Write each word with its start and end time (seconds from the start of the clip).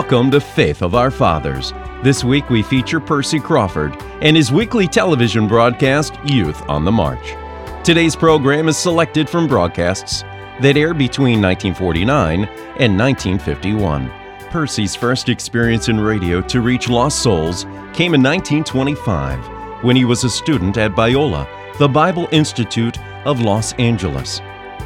Welcome 0.00 0.30
to 0.30 0.40
Faith 0.40 0.80
of 0.80 0.94
Our 0.94 1.10
Fathers. 1.10 1.72
This 2.04 2.22
week 2.22 2.50
we 2.50 2.62
feature 2.62 3.00
Percy 3.00 3.40
Crawford 3.40 4.00
and 4.22 4.36
his 4.36 4.52
weekly 4.52 4.86
television 4.86 5.48
broadcast, 5.48 6.14
Youth 6.24 6.62
on 6.68 6.84
the 6.84 6.92
March. 6.92 7.34
Today's 7.82 8.14
program 8.14 8.68
is 8.68 8.76
selected 8.76 9.28
from 9.28 9.48
broadcasts 9.48 10.22
that 10.60 10.76
aired 10.76 10.98
between 10.98 11.42
1949 11.42 12.44
and 12.78 12.96
1951. 12.96 14.08
Percy's 14.50 14.94
first 14.94 15.28
experience 15.28 15.88
in 15.88 15.98
radio 15.98 16.40
to 16.42 16.60
reach 16.60 16.88
lost 16.88 17.20
souls 17.20 17.64
came 17.92 18.14
in 18.14 18.22
1925 18.22 19.82
when 19.82 19.96
he 19.96 20.04
was 20.04 20.22
a 20.22 20.30
student 20.30 20.76
at 20.76 20.92
Biola, 20.92 21.44
the 21.78 21.88
Bible 21.88 22.28
Institute 22.30 23.00
of 23.24 23.40
Los 23.40 23.72
Angeles. 23.74 24.38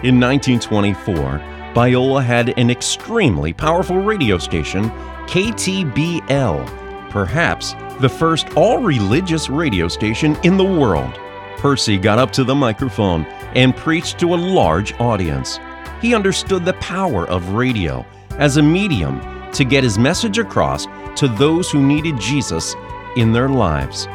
In 0.04 0.18
1924, 0.18 1.51
Biola 1.74 2.22
had 2.22 2.58
an 2.58 2.70
extremely 2.70 3.54
powerful 3.54 3.96
radio 3.96 4.36
station, 4.36 4.90
KTBI, 5.26 7.08
perhaps 7.08 7.74
the 7.98 8.10
first 8.10 8.54
all 8.56 8.78
religious 8.82 9.48
radio 9.48 9.88
station 9.88 10.36
in 10.42 10.58
the 10.58 10.64
world. 10.64 11.14
Percy 11.56 11.96
got 11.96 12.18
up 12.18 12.30
to 12.32 12.44
the 12.44 12.54
microphone 12.54 13.24
and 13.54 13.74
preached 13.74 14.18
to 14.20 14.34
a 14.34 14.36
large 14.36 14.92
audience. 15.00 15.58
He 16.02 16.14
understood 16.14 16.66
the 16.66 16.74
power 16.74 17.26
of 17.28 17.54
radio 17.54 18.04
as 18.32 18.58
a 18.58 18.62
medium 18.62 19.22
to 19.52 19.64
get 19.64 19.82
his 19.82 19.98
message 19.98 20.36
across 20.36 20.86
to 21.16 21.26
those 21.26 21.70
who 21.70 21.80
needed 21.80 22.20
Jesus 22.20 22.74
in 23.16 23.32
their 23.32 23.48
lives. 23.48 24.06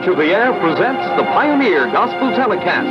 Church 0.00 0.08
of 0.12 0.16
the 0.16 0.34
Air 0.34 0.58
presents 0.60 1.04
the 1.18 1.24
Pioneer 1.24 1.84
Gospel 1.92 2.30
Telecast. 2.30 2.88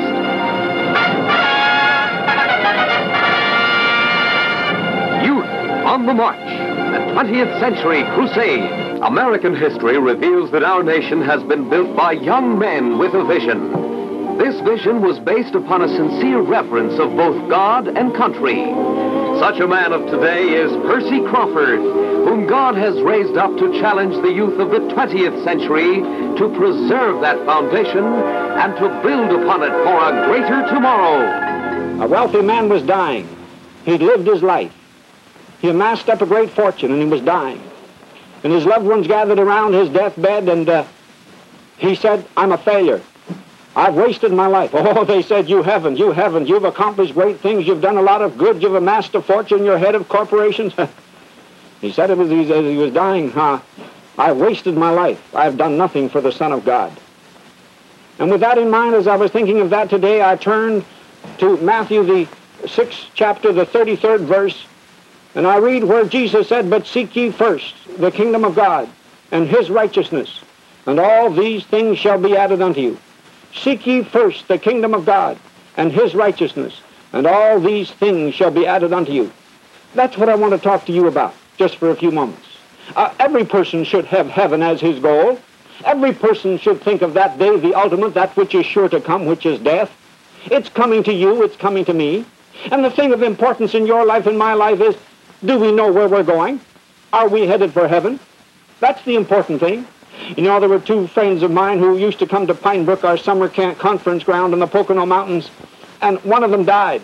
Youth 5.25 5.45
on 5.87 6.05
the 6.05 6.13
March, 6.13 6.37
a 6.37 6.99
20th 7.15 7.59
century 7.59 8.03
crusade. 8.13 9.01
American 9.01 9.55
history 9.55 9.97
reveals 9.97 10.51
that 10.51 10.61
our 10.61 10.83
nation 10.83 11.23
has 11.23 11.41
been 11.43 11.67
built 11.67 11.95
by 11.95 12.11
young 12.11 12.59
men 12.59 12.99
with 12.99 13.15
a 13.15 13.25
vision. 13.25 14.37
This 14.37 14.59
vision 14.61 15.01
was 15.01 15.17
based 15.17 15.55
upon 15.55 15.81
a 15.81 15.87
sincere 15.87 16.41
reverence 16.41 16.99
of 16.99 17.09
both 17.17 17.49
God 17.49 17.87
and 17.87 18.13
country. 18.13 18.65
Such 19.39 19.61
a 19.61 19.67
man 19.67 19.93
of 19.93 20.05
today 20.07 20.49
is 20.49 20.69
Percy 20.85 21.21
Crawford, 21.21 21.79
whom 21.79 22.45
God 22.45 22.75
has 22.75 23.01
raised 23.01 23.37
up 23.37 23.57
to 23.57 23.79
challenge 23.79 24.13
the 24.15 24.33
youth 24.33 24.59
of 24.59 24.69
the 24.69 24.79
20th 24.79 25.45
century 25.45 26.01
to 26.37 26.53
preserve 26.57 27.21
that 27.21 27.45
foundation 27.45 28.03
and 28.03 28.75
to 28.75 28.89
build 29.01 29.31
upon 29.41 29.63
it 29.63 29.71
for 29.71 30.09
a 30.09 30.25
greater 30.27 30.67
tomorrow. 30.67 32.03
A 32.03 32.07
wealthy 32.07 32.41
man 32.41 32.67
was 32.67 32.83
dying. 32.83 33.33
He'd 33.85 34.01
lived 34.01 34.27
his 34.27 34.43
life. 34.43 34.73
He 35.61 35.69
amassed 35.69 36.09
up 36.09 36.21
a 36.21 36.25
great 36.25 36.49
fortune 36.49 36.91
and 36.91 37.01
he 37.01 37.07
was 37.07 37.21
dying. 37.21 37.63
And 38.43 38.51
his 38.51 38.65
loved 38.65 38.85
ones 38.85 39.07
gathered 39.07 39.39
around 39.39 39.71
his 39.71 39.87
deathbed 39.87 40.49
and 40.49 40.67
uh, 40.67 40.85
he 41.77 41.95
said, 41.95 42.27
I'm 42.35 42.51
a 42.51 42.57
failure. 42.57 43.01
I've 43.75 43.95
wasted 43.95 44.31
my 44.31 44.47
life. 44.47 44.71
Oh, 44.73 45.03
they 45.05 45.21
said, 45.21 45.49
you 45.49 45.63
haven't, 45.63 45.97
you 45.97 46.11
haven't. 46.11 46.47
You've 46.47 46.63
accomplished 46.65 47.13
great 47.13 47.39
things. 47.39 47.67
You've 47.67 47.81
done 47.81 47.97
a 47.97 48.01
lot 48.01 48.21
of 48.21 48.37
good. 48.37 48.61
You've 48.61 48.75
amassed 48.75 49.15
a 49.15 49.21
fortune. 49.21 49.63
You're 49.63 49.77
head 49.77 49.95
of 49.95 50.09
corporations. 50.09 50.73
he 51.81 51.91
said 51.91 52.09
it 52.09 52.17
was, 52.17 52.29
he, 52.29 52.43
he 52.45 52.77
was 52.77 52.93
dying. 52.93 53.31
Huh? 53.31 53.59
I've 54.17 54.37
wasted 54.37 54.75
my 54.75 54.89
life. 54.89 55.33
I've 55.33 55.57
done 55.57 55.77
nothing 55.77 56.09
for 56.09 56.19
the 56.19 56.31
Son 56.31 56.51
of 56.51 56.65
God. 56.65 56.91
And 58.19 58.29
with 58.29 58.41
that 58.41 58.57
in 58.57 58.69
mind, 58.69 58.95
as 58.95 59.07
I 59.07 59.15
was 59.15 59.31
thinking 59.31 59.61
of 59.61 59.69
that 59.69 59.89
today, 59.89 60.21
I 60.21 60.35
turned 60.35 60.83
to 61.37 61.55
Matthew, 61.57 62.03
the 62.03 62.27
sixth 62.67 63.07
chapter, 63.13 63.53
the 63.53 63.65
33rd 63.65 64.25
verse, 64.25 64.65
and 65.35 65.47
I 65.47 65.57
read 65.57 65.85
where 65.85 66.05
Jesus 66.05 66.49
said, 66.49 66.69
But 66.69 66.85
seek 66.85 67.15
ye 67.15 67.31
first 67.31 67.73
the 67.97 68.11
kingdom 68.11 68.43
of 68.43 68.55
God 68.55 68.89
and 69.31 69.47
his 69.47 69.69
righteousness, 69.69 70.41
and 70.85 70.99
all 70.99 71.29
these 71.29 71.63
things 71.65 71.97
shall 71.97 72.17
be 72.17 72.35
added 72.35 72.61
unto 72.61 72.81
you. 72.81 72.97
Seek 73.53 73.85
ye 73.85 74.03
first 74.03 74.47
the 74.47 74.57
kingdom 74.57 74.93
of 74.93 75.05
God 75.05 75.37
and 75.77 75.91
his 75.91 76.15
righteousness, 76.15 76.81
and 77.13 77.25
all 77.25 77.59
these 77.59 77.91
things 77.91 78.35
shall 78.35 78.51
be 78.51 78.67
added 78.67 78.93
unto 78.93 79.11
you. 79.11 79.31
That's 79.95 80.17
what 80.17 80.29
I 80.29 80.35
want 80.35 80.53
to 80.53 80.59
talk 80.59 80.85
to 80.85 80.91
you 80.91 81.07
about, 81.07 81.33
just 81.57 81.77
for 81.77 81.89
a 81.89 81.95
few 81.95 82.11
moments. 82.11 82.47
Uh, 82.95 83.13
every 83.19 83.45
person 83.45 83.83
should 83.83 84.05
have 84.05 84.27
heaven 84.27 84.61
as 84.61 84.79
his 84.81 84.99
goal. 84.99 85.39
Every 85.85 86.13
person 86.13 86.57
should 86.57 86.81
think 86.81 87.01
of 87.01 87.13
that 87.13 87.39
day, 87.39 87.57
the 87.57 87.73
ultimate, 87.73 88.13
that 88.13 88.35
which 88.35 88.53
is 88.53 88.65
sure 88.65 88.89
to 88.89 88.99
come, 88.99 89.25
which 89.25 89.45
is 89.45 89.59
death. 89.59 89.91
It's 90.45 90.69
coming 90.69 91.03
to 91.03 91.13
you, 91.13 91.43
it's 91.43 91.55
coming 91.55 91.85
to 91.85 91.93
me. 91.93 92.25
And 92.71 92.83
the 92.83 92.91
thing 92.91 93.13
of 93.13 93.23
importance 93.23 93.73
in 93.73 93.87
your 93.87 94.05
life 94.05 94.27
and 94.27 94.37
my 94.37 94.53
life 94.53 94.81
is, 94.81 94.95
do 95.45 95.57
we 95.57 95.71
know 95.71 95.91
where 95.91 96.07
we're 96.07 96.23
going? 96.23 96.59
Are 97.13 97.29
we 97.29 97.47
headed 97.47 97.71
for 97.71 97.87
heaven? 97.87 98.19
That's 98.79 99.03
the 99.05 99.15
important 99.15 99.59
thing. 99.59 99.87
You 100.35 100.43
know, 100.43 100.59
there 100.59 100.69
were 100.69 100.79
two 100.79 101.07
friends 101.07 101.43
of 101.43 101.51
mine 101.51 101.79
who 101.79 101.97
used 101.97 102.19
to 102.19 102.27
come 102.27 102.47
to 102.47 102.53
Pinebrook, 102.53 103.03
our 103.03 103.17
summer 103.17 103.47
camp 103.47 103.79
conference 103.79 104.23
ground 104.23 104.53
in 104.53 104.59
the 104.59 104.67
Pocono 104.67 105.05
Mountains, 105.05 105.49
and 106.01 106.23
one 106.23 106.43
of 106.43 106.51
them 106.51 106.65
died. 106.65 107.01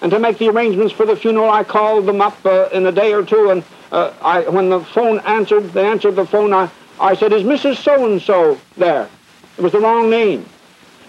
And 0.00 0.10
to 0.10 0.18
make 0.18 0.38
the 0.38 0.48
arrangements 0.48 0.92
for 0.92 1.06
the 1.06 1.16
funeral, 1.16 1.50
I 1.50 1.64
called 1.64 2.06
them 2.06 2.20
up 2.20 2.44
uh, 2.44 2.68
in 2.72 2.86
a 2.86 2.92
day 2.92 3.12
or 3.12 3.24
two, 3.24 3.50
and 3.50 3.64
uh, 3.92 4.12
I, 4.20 4.48
when 4.48 4.68
the 4.68 4.80
phone 4.80 5.20
answered, 5.20 5.72
they 5.72 5.86
answered 5.86 6.16
the 6.16 6.26
phone, 6.26 6.52
I, 6.52 6.68
I 7.00 7.14
said, 7.14 7.32
is 7.32 7.42
Mrs. 7.42 7.76
So-and-so 7.76 8.58
there? 8.76 9.08
It 9.56 9.62
was 9.62 9.72
the 9.72 9.80
wrong 9.80 10.10
name. 10.10 10.46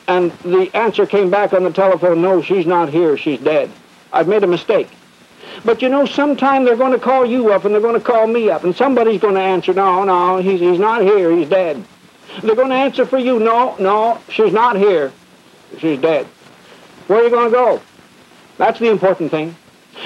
And 0.07 0.31
the 0.43 0.69
answer 0.75 1.05
came 1.05 1.29
back 1.29 1.53
on 1.53 1.63
the 1.63 1.71
telephone, 1.71 2.21
no, 2.21 2.41
she's 2.41 2.65
not 2.65 2.89
here, 2.89 3.17
she's 3.17 3.39
dead. 3.39 3.71
I've 4.13 4.27
made 4.27 4.43
a 4.43 4.47
mistake. 4.47 4.89
But 5.65 5.81
you 5.81 5.89
know, 5.89 6.05
sometime 6.05 6.63
they're 6.63 6.75
going 6.75 6.91
to 6.91 6.99
call 6.99 7.25
you 7.25 7.51
up 7.51 7.65
and 7.65 7.73
they're 7.73 7.81
going 7.81 7.99
to 7.99 8.05
call 8.05 8.27
me 8.27 8.51
up, 8.51 8.63
and 8.63 8.75
somebody's 8.75 9.19
going 9.19 9.33
to 9.33 9.41
answer, 9.41 9.73
no, 9.73 10.03
no, 10.03 10.37
he's, 10.37 10.59
he's 10.59 10.79
not 10.79 11.01
here, 11.01 11.35
he's 11.35 11.49
dead. 11.49 11.83
They're 12.43 12.55
going 12.55 12.69
to 12.69 12.75
answer 12.75 13.05
for 13.05 13.17
you, 13.17 13.39
no, 13.39 13.75
no, 13.77 14.21
she's 14.29 14.53
not 14.53 14.75
here, 14.75 15.11
she's 15.79 15.99
dead. 15.99 16.27
Where 17.07 17.19
are 17.19 17.23
you 17.23 17.29
going 17.31 17.49
to 17.49 17.51
go? 17.51 17.81
That's 18.57 18.79
the 18.79 18.89
important 18.89 19.31
thing. 19.31 19.55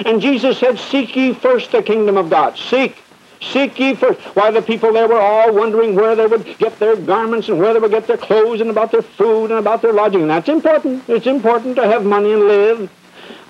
And 0.06 0.20
Jesus 0.20 0.58
said, 0.58 0.78
seek 0.78 1.14
ye 1.14 1.34
first 1.34 1.72
the 1.72 1.82
kingdom 1.82 2.16
of 2.16 2.30
God. 2.30 2.56
Seek. 2.56 2.96
Seek 3.42 3.78
ye 3.78 3.94
first. 3.94 4.20
Why, 4.36 4.50
the 4.50 4.62
people 4.62 4.92
there 4.92 5.08
were 5.08 5.20
all 5.20 5.52
wondering 5.52 5.94
where 5.94 6.14
they 6.14 6.26
would 6.26 6.44
get 6.58 6.78
their 6.78 6.96
garments 6.96 7.48
and 7.48 7.58
where 7.58 7.72
they 7.72 7.80
would 7.80 7.90
get 7.90 8.06
their 8.06 8.18
clothes 8.18 8.60
and 8.60 8.70
about 8.70 8.92
their 8.92 9.02
food 9.02 9.50
and 9.50 9.58
about 9.58 9.82
their 9.82 9.92
lodging. 9.92 10.22
And 10.22 10.30
that's 10.30 10.48
important. 10.48 11.08
It's 11.08 11.26
important 11.26 11.76
to 11.76 11.86
have 11.86 12.04
money 12.04 12.32
and 12.32 12.42
live. 12.42 12.90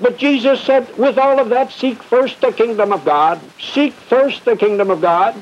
But 0.00 0.16
Jesus 0.16 0.60
said, 0.62 0.96
with 0.96 1.18
all 1.18 1.38
of 1.38 1.50
that, 1.50 1.72
seek 1.72 2.02
first 2.02 2.40
the 2.40 2.52
kingdom 2.52 2.92
of 2.92 3.04
God. 3.04 3.40
Seek 3.60 3.92
first 3.92 4.44
the 4.44 4.56
kingdom 4.56 4.90
of 4.90 5.00
God. 5.00 5.40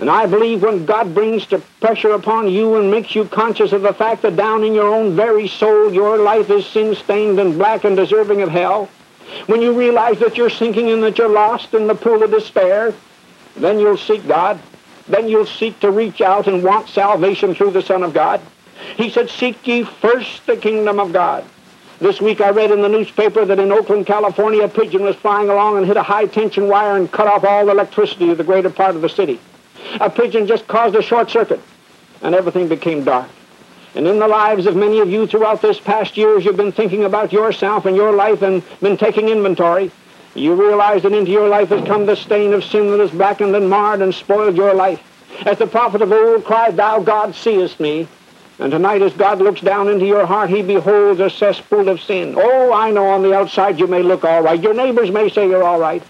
And 0.00 0.10
I 0.10 0.26
believe 0.26 0.62
when 0.62 0.86
God 0.86 1.14
brings 1.14 1.46
the 1.46 1.58
pressure 1.80 2.12
upon 2.12 2.48
you 2.48 2.76
and 2.76 2.90
makes 2.90 3.14
you 3.14 3.26
conscious 3.26 3.72
of 3.72 3.82
the 3.82 3.92
fact 3.92 4.22
that 4.22 4.34
down 4.34 4.64
in 4.64 4.74
your 4.74 4.92
own 4.92 5.14
very 5.14 5.46
soul 5.46 5.92
your 5.92 6.18
life 6.18 6.50
is 6.50 6.66
sin-stained 6.66 7.38
and 7.38 7.58
black 7.58 7.84
and 7.84 7.96
deserving 7.96 8.40
of 8.40 8.48
hell, 8.48 8.88
when 9.46 9.60
you 9.62 9.72
realize 9.78 10.18
that 10.18 10.36
you're 10.36 10.50
sinking 10.50 10.90
and 10.90 11.02
that 11.02 11.18
you're 11.18 11.28
lost 11.28 11.74
in 11.74 11.86
the 11.86 11.94
pool 11.94 12.22
of 12.22 12.30
despair, 12.30 12.94
then 13.56 13.78
you'll 13.78 13.96
seek 13.96 14.26
God. 14.26 14.58
Then 15.06 15.28
you'll 15.28 15.46
seek 15.46 15.78
to 15.80 15.90
reach 15.90 16.20
out 16.20 16.46
and 16.46 16.64
want 16.64 16.88
salvation 16.88 17.54
through 17.54 17.72
the 17.72 17.82
Son 17.82 18.02
of 18.02 18.14
God. 18.14 18.40
He 18.96 19.10
said, 19.10 19.28
seek 19.28 19.66
ye 19.66 19.84
first 19.84 20.46
the 20.46 20.56
kingdom 20.56 20.98
of 20.98 21.12
God. 21.12 21.44
This 22.00 22.18
week 22.18 22.40
I 22.40 22.48
read 22.48 22.70
in 22.70 22.80
the 22.80 22.88
newspaper 22.88 23.44
that 23.44 23.58
in 23.58 23.70
Oakland, 23.70 24.06
California, 24.06 24.62
a 24.62 24.68
pigeon 24.68 25.02
was 25.02 25.16
flying 25.16 25.50
along 25.50 25.76
and 25.76 25.86
hit 25.86 25.98
a 25.98 26.02
high-tension 26.02 26.66
wire 26.66 26.96
and 26.96 27.12
cut 27.12 27.26
off 27.26 27.44
all 27.44 27.66
the 27.66 27.72
electricity 27.72 28.30
of 28.30 28.38
the 28.38 28.44
greater 28.44 28.70
part 28.70 28.96
of 28.96 29.02
the 29.02 29.08
city. 29.10 29.38
A 30.00 30.08
pigeon 30.08 30.46
just 30.46 30.66
caused 30.66 30.96
a 30.96 31.02
short 31.02 31.30
circuit, 31.30 31.60
and 32.22 32.34
everything 32.34 32.68
became 32.68 33.04
dark. 33.04 33.28
And 33.94 34.06
in 34.06 34.18
the 34.18 34.28
lives 34.28 34.64
of 34.64 34.76
many 34.76 35.00
of 35.00 35.10
you 35.10 35.26
throughout 35.26 35.60
this 35.60 35.78
past 35.78 36.16
year, 36.16 36.38
as 36.38 36.44
you've 36.46 36.56
been 36.56 36.72
thinking 36.72 37.04
about 37.04 37.34
yourself 37.34 37.84
and 37.84 37.94
your 37.94 38.14
life 38.14 38.40
and 38.40 38.62
been 38.80 38.96
taking 38.96 39.28
inventory, 39.28 39.90
you 40.34 40.54
realize 40.54 41.02
that 41.02 41.12
into 41.12 41.30
your 41.30 41.48
life 41.48 41.68
has 41.68 41.86
come 41.86 42.06
the 42.06 42.16
stain 42.16 42.54
of 42.54 42.64
sin 42.64 42.90
that 42.92 43.00
has 43.00 43.10
blackened 43.10 43.54
and 43.54 43.68
marred 43.68 44.00
and 44.00 44.14
spoiled 44.14 44.56
your 44.56 44.72
life. 44.72 45.02
As 45.44 45.58
the 45.58 45.66
prophet 45.66 46.00
of 46.00 46.12
old 46.12 46.44
cried, 46.44 46.76
Thou, 46.76 47.00
God, 47.00 47.34
seest 47.34 47.78
me. 47.78 48.08
And 48.60 48.70
tonight, 48.70 49.00
as 49.00 49.14
God 49.14 49.38
looks 49.38 49.62
down 49.62 49.88
into 49.88 50.04
your 50.04 50.26
heart, 50.26 50.50
he 50.50 50.60
beholds 50.60 51.18
a 51.18 51.30
cesspool 51.30 51.88
of 51.88 51.98
sin. 51.98 52.34
Oh, 52.36 52.74
I 52.74 52.90
know 52.90 53.06
on 53.06 53.22
the 53.22 53.34
outside 53.34 53.80
you 53.80 53.86
may 53.86 54.02
look 54.02 54.22
all 54.22 54.42
right. 54.42 54.62
Your 54.62 54.74
neighbors 54.74 55.10
may 55.10 55.30
say 55.30 55.48
you're 55.48 55.64
all 55.64 55.80
right. 55.80 56.02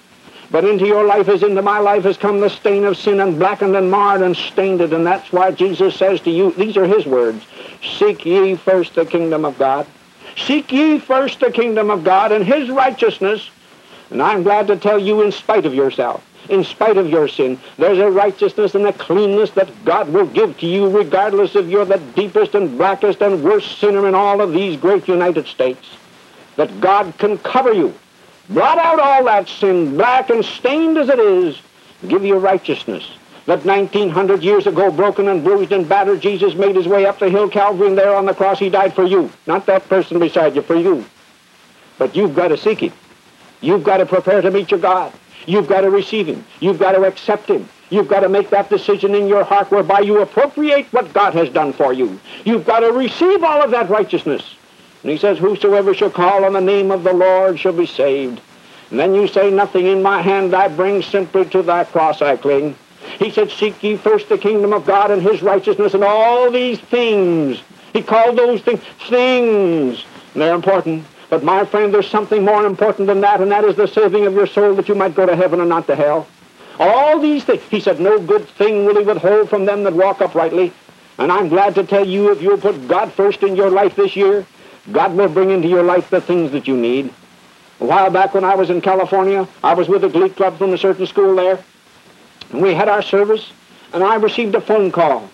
But 0.50 0.64
into 0.64 0.84
your 0.84 1.04
life, 1.04 1.28
as 1.28 1.44
into 1.44 1.62
my 1.62 1.78
life, 1.78 2.02
has 2.02 2.16
come 2.16 2.40
the 2.40 2.50
stain 2.50 2.82
of 2.82 2.96
sin 2.96 3.20
and 3.20 3.38
blackened 3.38 3.76
and 3.76 3.88
marred 3.88 4.22
and 4.22 4.36
stained 4.36 4.80
it. 4.80 4.92
And 4.92 5.06
that's 5.06 5.32
why 5.32 5.52
Jesus 5.52 5.94
says 5.94 6.20
to 6.22 6.30
you, 6.30 6.50
these 6.50 6.76
are 6.76 6.86
his 6.86 7.06
words, 7.06 7.46
Seek 7.98 8.26
ye 8.26 8.56
first 8.56 8.96
the 8.96 9.06
kingdom 9.06 9.44
of 9.44 9.56
God. 9.56 9.86
Seek 10.36 10.72
ye 10.72 10.98
first 10.98 11.38
the 11.38 11.52
kingdom 11.52 11.88
of 11.88 12.02
God 12.02 12.32
and 12.32 12.44
his 12.44 12.68
righteousness, 12.68 13.48
And 14.10 14.20
I'm 14.20 14.42
glad 14.42 14.66
to 14.66 14.76
tell 14.76 14.98
you, 14.98 15.22
in 15.22 15.30
spite 15.30 15.66
of 15.66 15.74
yourself, 15.74 16.24
in 16.50 16.64
spite 16.64 16.96
of 16.96 17.08
your 17.08 17.28
sin, 17.28 17.58
there's 17.78 17.98
a 17.98 18.10
righteousness 18.10 18.74
and 18.74 18.86
a 18.86 18.92
cleanness 18.92 19.52
that 19.52 19.84
God 19.84 20.08
will 20.08 20.26
give 20.26 20.58
to 20.58 20.66
you, 20.66 20.88
regardless 20.88 21.54
if 21.54 21.66
you're 21.66 21.84
the 21.84 21.98
deepest 22.14 22.54
and 22.54 22.76
blackest 22.76 23.22
and 23.22 23.42
worst 23.42 23.78
sinner 23.78 24.06
in 24.08 24.14
all 24.14 24.40
of 24.40 24.52
these 24.52 24.78
great 24.78 25.06
United 25.06 25.46
States. 25.46 25.86
That 26.56 26.80
God 26.80 27.14
can 27.18 27.38
cover 27.38 27.72
you, 27.72 27.94
blot 28.48 28.78
out 28.78 28.98
all 28.98 29.24
that 29.24 29.48
sin, 29.48 29.96
black 29.96 30.28
and 30.28 30.44
stained 30.44 30.98
as 30.98 31.08
it 31.08 31.20
is, 31.20 31.60
give 32.06 32.24
you 32.24 32.36
righteousness. 32.36 33.08
That 33.46 33.64
1900 33.64 34.42
years 34.42 34.66
ago, 34.66 34.90
broken 34.90 35.28
and 35.28 35.42
bruised 35.42 35.72
and 35.72 35.88
battered, 35.88 36.20
Jesus 36.20 36.54
made 36.54 36.76
his 36.76 36.86
way 36.86 37.06
up 37.06 37.18
the 37.18 37.30
hill 37.30 37.48
Calvary, 37.48 37.88
and 37.88 37.96
there 37.96 38.14
on 38.14 38.26
the 38.26 38.34
cross 38.34 38.58
he 38.58 38.68
died 38.68 38.94
for 38.94 39.04
you. 39.04 39.30
Not 39.46 39.66
that 39.66 39.88
person 39.88 40.18
beside 40.18 40.54
you, 40.56 40.62
for 40.62 40.76
you. 40.76 41.04
But 41.96 42.14
you've 42.14 42.34
got 42.34 42.48
to 42.48 42.56
seek 42.56 42.80
him. 42.80 42.92
You've 43.60 43.84
got 43.84 43.98
to 43.98 44.06
prepare 44.06 44.40
to 44.42 44.50
meet 44.50 44.70
your 44.70 44.80
God. 44.80 45.12
You've 45.46 45.68
got 45.68 45.82
to 45.82 45.90
receive 45.90 46.26
him. 46.26 46.44
You've 46.60 46.78
got 46.78 46.92
to 46.92 47.04
accept 47.04 47.48
him. 47.48 47.68
You've 47.90 48.08
got 48.08 48.20
to 48.20 48.28
make 48.28 48.50
that 48.50 48.70
decision 48.70 49.14
in 49.14 49.26
your 49.26 49.42
heart 49.42 49.70
whereby 49.70 50.00
you 50.00 50.20
appropriate 50.20 50.86
what 50.92 51.12
God 51.12 51.34
has 51.34 51.48
done 51.50 51.72
for 51.72 51.92
you. 51.92 52.20
You've 52.44 52.64
got 52.64 52.80
to 52.80 52.92
receive 52.92 53.42
all 53.42 53.62
of 53.62 53.72
that 53.72 53.90
righteousness. 53.90 54.54
And 55.02 55.10
he 55.10 55.18
says, 55.18 55.38
Whosoever 55.38 55.94
shall 55.94 56.10
call 56.10 56.44
on 56.44 56.52
the 56.52 56.60
name 56.60 56.90
of 56.90 57.02
the 57.02 57.12
Lord 57.12 57.58
shall 57.58 57.72
be 57.72 57.86
saved. 57.86 58.40
And 58.90 58.98
then 58.98 59.14
you 59.14 59.26
say, 59.26 59.50
Nothing 59.50 59.86
in 59.86 60.02
my 60.02 60.22
hand 60.22 60.54
I 60.54 60.68
bring, 60.68 61.02
simply 61.02 61.44
to 61.46 61.62
thy 61.62 61.84
cross 61.84 62.22
I 62.22 62.36
cling. 62.36 62.76
He 63.18 63.30
said, 63.30 63.50
Seek 63.50 63.82
ye 63.82 63.96
first 63.96 64.28
the 64.28 64.38
kingdom 64.38 64.72
of 64.72 64.86
God 64.86 65.10
and 65.10 65.22
his 65.22 65.42
righteousness, 65.42 65.94
and 65.94 66.04
all 66.04 66.50
these 66.50 66.78
things. 66.78 67.60
He 67.92 68.02
called 68.02 68.38
those 68.38 68.60
things 68.60 68.82
things. 69.08 70.04
And 70.34 70.42
they're 70.42 70.54
important. 70.54 71.04
But 71.30 71.44
my 71.44 71.64
friend, 71.64 71.94
there's 71.94 72.08
something 72.08 72.44
more 72.44 72.66
important 72.66 73.06
than 73.06 73.20
that, 73.20 73.40
and 73.40 73.50
that 73.52 73.64
is 73.64 73.76
the 73.76 73.86
saving 73.86 74.26
of 74.26 74.34
your 74.34 74.48
soul 74.48 74.74
that 74.74 74.88
you 74.88 74.96
might 74.96 75.14
go 75.14 75.24
to 75.24 75.36
heaven 75.36 75.60
and 75.60 75.68
not 75.68 75.86
to 75.86 75.94
hell. 75.94 76.26
All 76.80 77.20
these 77.20 77.44
things. 77.44 77.62
He 77.70 77.78
said, 77.78 78.00
no 78.00 78.18
good 78.18 78.48
thing 78.48 78.84
will 78.84 78.98
he 78.98 79.04
withhold 79.04 79.48
from 79.48 79.64
them 79.64 79.84
that 79.84 79.92
walk 79.92 80.20
uprightly. 80.20 80.72
And 81.18 81.30
I'm 81.30 81.48
glad 81.48 81.74
to 81.76 81.84
tell 81.84 82.06
you, 82.06 82.32
if 82.32 82.42
you'll 82.42 82.58
put 82.58 82.88
God 82.88 83.12
first 83.12 83.42
in 83.42 83.54
your 83.54 83.70
life 83.70 83.94
this 83.94 84.16
year, 84.16 84.44
God 84.90 85.14
will 85.14 85.28
bring 85.28 85.50
into 85.50 85.68
your 85.68 85.82
life 85.84 86.10
the 86.10 86.20
things 86.20 86.50
that 86.52 86.66
you 86.66 86.76
need. 86.76 87.12
A 87.80 87.84
while 87.84 88.10
back 88.10 88.34
when 88.34 88.44
I 88.44 88.56
was 88.56 88.70
in 88.70 88.80
California, 88.80 89.46
I 89.62 89.74
was 89.74 89.88
with 89.88 90.02
a 90.04 90.08
glee 90.08 90.30
club 90.30 90.58
from 90.58 90.72
a 90.72 90.78
certain 90.78 91.06
school 91.06 91.36
there. 91.36 91.62
And 92.50 92.60
we 92.60 92.74
had 92.74 92.88
our 92.88 93.02
service, 93.02 93.52
and 93.92 94.02
I 94.02 94.16
received 94.16 94.54
a 94.56 94.60
phone 94.60 94.90
call. 94.90 95.30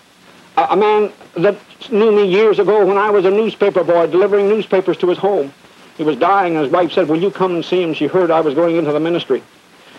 A, 0.57 0.67
a 0.71 0.75
man 0.75 1.11
that 1.35 1.57
knew 1.89 2.11
me 2.11 2.27
years 2.27 2.59
ago 2.59 2.85
when 2.85 2.97
I 2.97 3.09
was 3.09 3.25
a 3.25 3.31
newspaper 3.31 3.83
boy 3.83 4.07
delivering 4.07 4.47
newspapers 4.47 4.97
to 4.97 5.09
his 5.09 5.17
home. 5.17 5.51
He 5.97 6.03
was 6.03 6.15
dying, 6.15 6.55
and 6.55 6.63
his 6.63 6.71
wife 6.71 6.91
said, 6.91 7.07
will 7.07 7.21
you 7.21 7.31
come 7.31 7.55
and 7.55 7.65
see 7.65 7.81
him? 7.81 7.93
She 7.93 8.05
heard 8.05 8.29
I 8.29 8.41
was 8.41 8.53
going 8.53 8.75
into 8.75 8.91
the 8.91 8.99
ministry. 8.99 9.41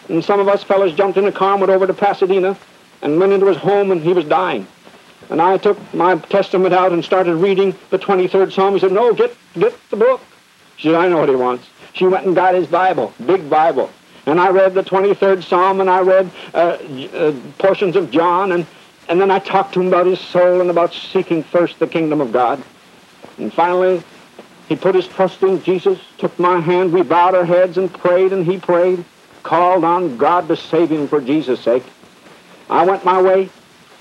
And 0.08 0.24
some 0.24 0.38
of 0.38 0.48
us 0.48 0.62
fellows 0.62 0.94
jumped 0.94 1.18
in 1.18 1.26
a 1.26 1.32
car 1.32 1.52
and 1.52 1.60
went 1.60 1.72
over 1.72 1.86
to 1.86 1.92
Pasadena 1.92 2.56
and 3.02 3.18
went 3.18 3.32
into 3.32 3.46
his 3.46 3.56
home, 3.56 3.90
and 3.90 4.00
he 4.00 4.12
was 4.12 4.24
dying. 4.24 4.66
And 5.28 5.42
I 5.42 5.58
took 5.58 5.76
my 5.92 6.16
Testament 6.16 6.72
out 6.72 6.92
and 6.92 7.04
started 7.04 7.34
reading 7.36 7.74
the 7.90 7.98
23rd 7.98 8.52
Psalm. 8.52 8.74
He 8.74 8.80
said, 8.80 8.92
no, 8.92 9.12
get, 9.12 9.36
get 9.54 9.74
the 9.90 9.96
book. 9.96 10.20
She 10.76 10.88
said, 10.88 10.94
I 10.94 11.08
know 11.08 11.18
what 11.18 11.28
he 11.28 11.34
wants. 11.34 11.68
She 11.92 12.06
went 12.06 12.24
and 12.26 12.34
got 12.34 12.54
his 12.54 12.68
Bible, 12.68 13.12
big 13.26 13.50
Bible. 13.50 13.90
And 14.26 14.40
I 14.40 14.50
read 14.50 14.74
the 14.74 14.84
23rd 14.84 15.42
Psalm, 15.42 15.80
and 15.80 15.90
I 15.90 16.00
read 16.00 16.30
uh, 16.54 16.58
uh, 16.58 17.34
portions 17.58 17.96
of 17.96 18.10
John, 18.10 18.52
and, 18.52 18.66
and 19.08 19.20
then 19.20 19.30
I 19.30 19.40
talked 19.40 19.74
to 19.74 19.80
him 19.80 19.88
about 19.88 20.06
his 20.06 20.20
soul 20.20 20.60
and 20.60 20.70
about 20.70 20.94
seeking 20.94 21.42
first 21.42 21.78
the 21.78 21.86
kingdom 21.86 22.20
of 22.20 22.32
God. 22.32 22.62
And 23.38 23.52
finally, 23.52 24.02
he 24.68 24.76
put 24.76 24.94
his 24.94 25.08
trust 25.08 25.42
in 25.42 25.62
Jesus, 25.62 25.98
took 26.18 26.38
my 26.38 26.60
hand, 26.60 26.92
we 26.92 27.02
bowed 27.02 27.34
our 27.34 27.44
heads 27.44 27.78
and 27.78 27.92
prayed, 27.92 28.34
and 28.34 28.44
he 28.44 28.58
prayed, 28.58 29.02
called 29.42 29.82
on 29.82 30.18
God 30.18 30.46
to 30.48 30.56
save 30.56 30.90
him 30.90 31.08
for 31.08 31.22
Jesus' 31.22 31.60
sake. 31.60 31.84
I 32.68 32.84
went 32.84 33.02
my 33.02 33.20
way. 33.22 33.48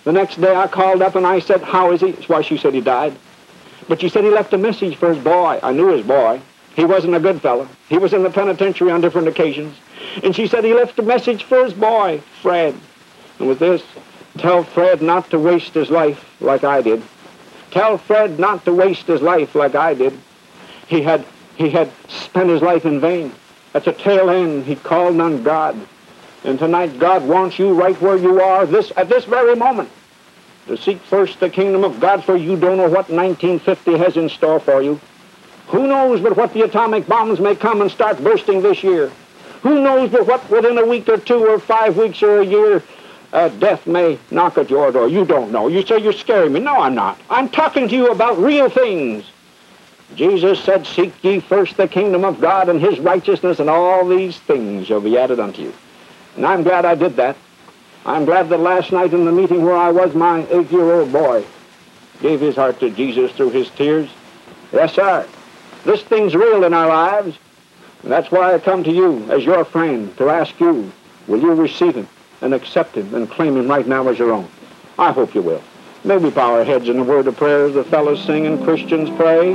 The 0.03 0.11
next 0.11 0.41
day 0.41 0.53
I 0.53 0.67
called 0.67 1.01
up 1.01 1.15
and 1.15 1.25
I 1.25 1.39
said, 1.39 1.61
how 1.61 1.91
is 1.91 2.01
he? 2.01 2.11
That's 2.11 2.27
why 2.27 2.41
she 2.41 2.57
said 2.57 2.73
he 2.73 2.81
died. 2.81 3.15
But 3.87 4.01
she 4.01 4.09
said 4.09 4.25
he 4.25 4.29
left 4.29 4.51
a 4.51 4.57
message 4.57 4.97
for 4.97 5.13
his 5.13 5.23
boy. 5.23 5.57
I 5.63 5.71
knew 5.71 5.87
his 5.87 6.05
boy. 6.05 6.41
He 6.75 6.83
wasn't 6.83 7.15
a 7.15 7.19
good 7.19 7.41
fellow. 7.41 7.69
He 7.87 7.97
was 7.97 8.13
in 8.13 8.23
the 8.23 8.29
penitentiary 8.29 8.91
on 8.91 8.99
different 8.99 9.29
occasions. 9.29 9.77
And 10.21 10.35
she 10.35 10.47
said 10.47 10.65
he 10.65 10.73
left 10.73 10.99
a 10.99 11.01
message 11.01 11.43
for 11.43 11.63
his 11.63 11.73
boy, 11.73 12.21
Fred. 12.41 12.75
And 13.39 13.47
with 13.47 13.59
this, 13.59 13.83
tell 14.37 14.63
Fred 14.63 15.01
not 15.01 15.29
to 15.29 15.39
waste 15.39 15.73
his 15.73 15.89
life 15.89 16.25
like 16.41 16.65
I 16.65 16.81
did. 16.81 17.01
Tell 17.71 17.97
Fred 17.97 18.37
not 18.37 18.65
to 18.65 18.73
waste 18.73 19.07
his 19.07 19.21
life 19.21 19.55
like 19.55 19.73
I 19.73 19.93
did 19.93 20.17
he 20.87 21.01
had, 21.01 21.25
he 21.55 21.69
had 21.69 21.91
spent 22.07 22.49
his 22.49 22.61
life 22.61 22.85
in 22.85 22.99
vain. 22.99 23.33
At 23.73 23.85
the 23.85 23.93
tail 23.93 24.29
end, 24.29 24.65
he 24.65 24.75
called 24.75 25.19
on 25.19 25.43
God. 25.43 25.75
And 26.43 26.57
tonight, 26.57 26.97
God 26.99 27.27
wants 27.27 27.59
you 27.59 27.73
right 27.73 27.99
where 28.01 28.17
you 28.17 28.41
are 28.41 28.65
this, 28.65 28.91
at 28.95 29.09
this 29.09 29.25
very 29.25 29.55
moment 29.55 29.89
to 30.67 30.77
seek 30.77 30.99
first 31.01 31.39
the 31.39 31.49
kingdom 31.49 31.83
of 31.83 31.99
God, 31.99 32.23
for 32.23 32.35
you 32.35 32.57
don't 32.57 32.77
know 32.77 32.83
what 32.83 33.09
1950 33.09 33.97
has 33.97 34.17
in 34.17 34.29
store 34.29 34.59
for 34.59 34.81
you. 34.81 34.99
Who 35.67 35.87
knows 35.87 36.21
but 36.21 36.37
what 36.37 36.53
the 36.53 36.61
atomic 36.61 37.07
bombs 37.07 37.39
may 37.39 37.55
come 37.55 37.81
and 37.81 37.91
start 37.91 38.23
bursting 38.23 38.61
this 38.61 38.83
year? 38.83 39.11
Who 39.61 39.81
knows 39.81 40.11
but 40.11 40.27
what 40.27 40.49
within 40.49 40.77
a 40.77 40.85
week 40.85 41.09
or 41.09 41.17
two 41.17 41.45
or 41.45 41.59
five 41.59 41.97
weeks 41.97 42.21
or 42.21 42.39
a 42.39 42.45
year 42.45 42.83
uh, 43.33 43.49
death 43.49 43.85
may 43.87 44.17
knock 44.31 44.57
at 44.57 44.69
your 44.69 44.91
door? 44.91 45.09
You 45.09 45.25
don't 45.25 45.51
know. 45.51 45.67
You 45.67 45.85
say 45.85 45.99
you're 45.99 46.13
scaring 46.13 46.53
me. 46.53 46.59
No, 46.59 46.75
I'm 46.75 46.95
not. 46.95 47.19
I'm 47.29 47.49
talking 47.49 47.87
to 47.89 47.95
you 47.95 48.11
about 48.11 48.37
real 48.37 48.69
things. 48.69 49.25
Jesus 50.15 50.63
said, 50.63 50.87
Seek 50.87 51.13
ye 51.23 51.39
first 51.39 51.77
the 51.77 51.87
kingdom 51.87 52.23
of 52.23 52.39
God 52.39 52.69
and 52.69 52.79
his 52.79 52.99
righteousness, 52.99 53.59
and 53.59 53.69
all 53.69 54.07
these 54.07 54.37
things 54.39 54.87
shall 54.87 55.01
be 55.01 55.17
added 55.17 55.39
unto 55.39 55.61
you. 55.61 55.73
And 56.35 56.45
I'm 56.45 56.63
glad 56.63 56.85
I 56.85 56.95
did 56.95 57.15
that. 57.17 57.35
I'm 58.05 58.25
glad 58.25 58.49
that 58.49 58.59
last 58.59 58.91
night 58.91 59.13
in 59.13 59.25
the 59.25 59.31
meeting 59.31 59.65
where 59.65 59.75
I 59.75 59.91
was, 59.91 60.15
my 60.15 60.47
eight-year-old 60.49 61.11
boy 61.11 61.45
gave 62.21 62.39
his 62.39 62.55
heart 62.55 62.79
to 62.79 62.89
Jesus 62.89 63.31
through 63.33 63.49
his 63.49 63.69
tears. 63.71 64.09
Yes, 64.71 64.93
sir. 64.93 65.27
This 65.83 66.01
thing's 66.03 66.35
real 66.35 66.63
in 66.63 66.73
our 66.73 66.87
lives. 66.87 67.37
And 68.03 68.11
that's 68.11 68.31
why 68.31 68.53
I 68.53 68.59
come 68.59 68.83
to 68.85 68.91
you 68.91 69.29
as 69.31 69.43
your 69.43 69.65
friend 69.65 70.15
to 70.17 70.29
ask 70.29 70.57
you, 70.59 70.91
will 71.27 71.41
you 71.41 71.53
receive 71.53 71.95
him 71.95 72.07
and 72.41 72.53
accept 72.53 72.95
him 72.95 73.13
and 73.13 73.29
claim 73.29 73.57
him 73.57 73.67
right 73.67 73.87
now 73.87 74.07
as 74.07 74.17
your 74.17 74.31
own? 74.31 74.47
I 74.97 75.11
hope 75.11 75.35
you 75.35 75.41
will. 75.41 75.63
May 76.07 76.15
we 76.15 76.29
bow 76.29 76.53
our 76.53 76.63
heads 76.63 76.87
in 76.87 76.97
a 76.99 77.03
word 77.03 77.27
of 77.27 77.35
prayer 77.35 77.65
as 77.65 77.73
the 77.73 77.83
fellows 77.83 78.23
sing 78.23 78.45
and 78.45 78.63
Christians 78.63 79.09
pray. 79.17 79.51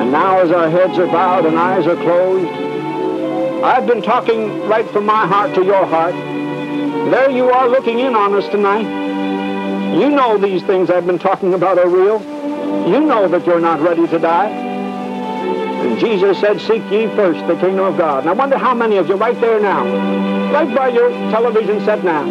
And 0.00 0.10
now, 0.10 0.40
As 0.40 0.50
our 0.50 0.68
heads 0.68 0.98
are 0.98 1.06
bowed 1.06 1.46
and 1.46 1.56
eyes 1.56 1.86
are 1.86 1.94
closed, 1.94 2.61
I've 3.62 3.86
been 3.86 4.02
talking 4.02 4.66
right 4.68 4.88
from 4.90 5.06
my 5.06 5.24
heart 5.24 5.54
to 5.54 5.64
your 5.64 5.86
heart. 5.86 6.14
There 6.14 7.30
you 7.30 7.48
are 7.50 7.68
looking 7.68 8.00
in 8.00 8.16
on 8.16 8.34
us 8.34 8.48
tonight. 8.48 8.86
You 9.96 10.10
know 10.10 10.36
these 10.36 10.64
things 10.64 10.90
I've 10.90 11.06
been 11.06 11.20
talking 11.20 11.54
about 11.54 11.78
are 11.78 11.88
real. 11.88 12.20
You 12.88 13.00
know 13.00 13.28
that 13.28 13.46
you're 13.46 13.60
not 13.60 13.80
ready 13.80 14.08
to 14.08 14.18
die. 14.18 14.48
And 14.48 16.00
Jesus 16.00 16.40
said, 16.40 16.60
seek 16.60 16.82
ye 16.90 17.06
first 17.14 17.46
the 17.46 17.54
kingdom 17.54 17.86
of 17.86 17.96
God. 17.96 18.20
And 18.20 18.30
I 18.30 18.32
wonder 18.32 18.58
how 18.58 18.74
many 18.74 18.96
of 18.96 19.08
you 19.08 19.14
right 19.14 19.40
there 19.40 19.60
now, 19.60 19.84
right 20.52 20.74
by 20.74 20.88
your 20.88 21.10
television 21.30 21.84
set 21.84 22.02
now, 22.02 22.24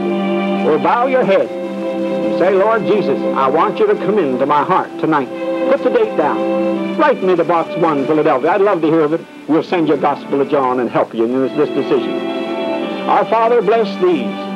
will 0.66 0.80
bow 0.80 1.08
your 1.08 1.24
head 1.24 1.50
and 1.50 2.40
say, 2.40 2.54
Lord 2.56 2.82
Jesus, 2.84 3.20
I 3.38 3.48
want 3.48 3.80
you 3.80 3.88
to 3.88 3.96
come 3.96 4.20
into 4.20 4.46
my 4.46 4.64
heart 4.64 4.90
tonight. 5.00 5.41
Put 5.70 5.84
the 5.84 5.90
date 5.90 6.18
down. 6.18 6.98
Write 6.98 7.22
me 7.24 7.36
to 7.36 7.44
Box 7.44 7.76
1, 7.78 8.06
Philadelphia. 8.06 8.52
I'd 8.52 8.62
love 8.62 8.82
to 8.82 8.88
hear 8.88 9.02
of 9.02 9.14
it. 9.14 9.22
We'll 9.48 9.64
send 9.64 9.88
you 9.88 9.98
Gospel 9.98 10.42
of 10.42 10.50
John 10.50 10.80
and 10.80 10.90
help 10.90 11.14
you 11.14 11.26
in 11.26 11.34
this, 11.34 11.52
this 11.58 11.70
decision. 11.70 12.14
Our 13.10 13.26
Father, 13.26 13.62
bless 13.62 13.88
these. 14.02 14.52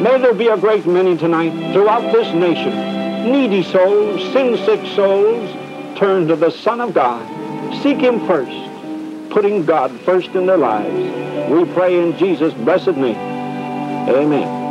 May 0.00 0.18
there 0.18 0.34
be 0.34 0.48
a 0.48 0.56
great 0.56 0.86
many 0.86 1.16
tonight 1.16 1.72
throughout 1.72 2.12
this 2.12 2.32
nation. 2.34 3.30
Needy 3.30 3.62
souls, 3.62 4.20
sin-sick 4.32 4.84
souls, 4.96 5.50
turn 5.98 6.26
to 6.28 6.36
the 6.36 6.50
Son 6.50 6.80
of 6.80 6.94
God. 6.94 7.22
Seek 7.82 7.98
Him 7.98 8.26
first, 8.26 9.30
putting 9.30 9.64
God 9.64 10.00
first 10.00 10.30
in 10.30 10.46
their 10.46 10.58
lives. 10.58 11.50
We 11.50 11.64
pray 11.72 12.00
in 12.00 12.16
Jesus' 12.18 12.54
blessed 12.54 12.96
name. 12.96 13.16
Amen. 14.08 14.61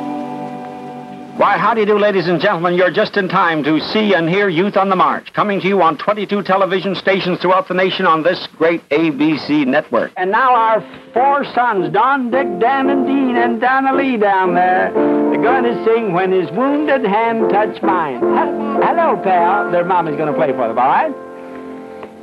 Why, 1.37 1.57
how 1.57 1.73
do 1.73 1.79
you 1.79 1.85
do, 1.85 1.97
ladies 1.97 2.27
and 2.27 2.41
gentlemen? 2.41 2.75
You're 2.75 2.91
just 2.91 3.15
in 3.15 3.29
time 3.29 3.63
to 3.63 3.79
see 3.79 4.13
and 4.13 4.29
hear 4.29 4.49
Youth 4.49 4.75
on 4.75 4.89
the 4.89 4.97
March, 4.97 5.31
coming 5.33 5.61
to 5.61 5.67
you 5.67 5.81
on 5.81 5.97
22 5.97 6.43
television 6.43 6.93
stations 6.93 7.39
throughout 7.39 7.69
the 7.69 7.73
nation 7.73 8.05
on 8.05 8.21
this 8.21 8.47
great 8.57 8.87
ABC 8.89 9.65
network. 9.65 10.11
And 10.17 10.29
now 10.29 10.53
our 10.53 10.81
four 11.13 11.45
sons, 11.55 11.91
Don, 11.93 12.31
Dick, 12.31 12.59
Dan, 12.59 12.89
and 12.89 13.07
Dean, 13.07 13.37
and 13.37 13.61
Donna 13.61 13.93
Lee 13.95 14.17
down 14.17 14.55
there, 14.55 14.91
they're 14.93 15.41
going 15.41 15.63
to 15.63 15.85
sing 15.85 16.11
When 16.13 16.33
His 16.33 16.51
Wounded 16.51 17.05
Hand 17.05 17.49
Touched 17.49 17.81
Mine. 17.81 18.19
Hello, 18.19 19.19
pal. 19.23 19.71
Their 19.71 19.85
mommy's 19.85 20.17
going 20.17 20.31
to 20.31 20.37
play 20.37 20.51
for 20.51 20.67
them, 20.67 20.77
all 20.77 20.87
right? 20.87 21.11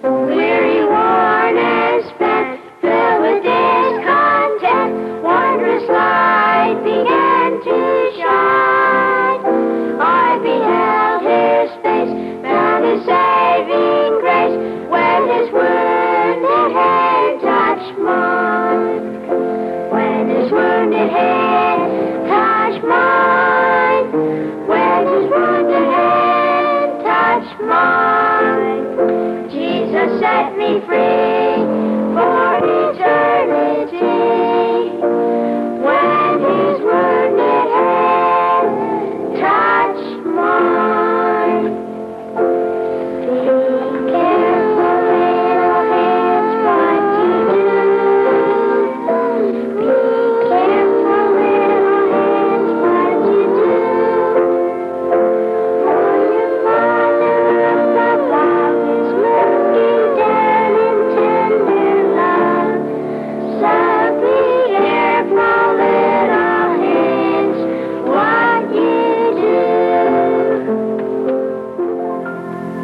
Weary, 0.03 0.85
worn, 0.85 1.57
and 1.57 2.05
spent, 2.15 2.61
filled 2.83 3.23
with 3.23 3.43
discontent, 3.43 5.23
wondrous 5.25 5.89
light 5.89 6.79
began 6.85 7.28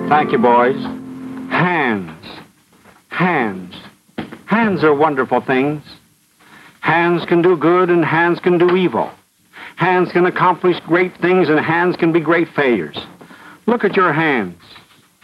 Thank 0.08 0.32
you, 0.32 0.38
boys. 0.38 0.76
Hands. 1.50 2.26
Hands. 3.08 3.74
Hands 4.46 4.84
are 4.84 4.94
wonderful 4.94 5.40
things. 5.40 5.82
Hands 6.80 7.24
can 7.26 7.40
do 7.40 7.56
good 7.56 7.88
and 7.88 8.04
hands 8.04 8.38
can 8.38 8.58
do 8.58 8.76
evil. 8.76 9.10
Hands 9.76 10.12
can 10.12 10.26
accomplish 10.26 10.78
great 10.86 11.16
things 11.16 11.48
and 11.48 11.58
hands 11.58 11.96
can 11.96 12.12
be 12.12 12.20
great 12.20 12.48
failures. 12.54 12.98
Look 13.66 13.82
at 13.82 13.96
your 13.96 14.12
hands. 14.12 14.60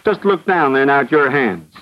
Just 0.04 0.24
look 0.24 0.46
down 0.46 0.72
there 0.72 0.86
now 0.86 1.00
at 1.00 1.12
your 1.12 1.30
hands. 1.30 1.72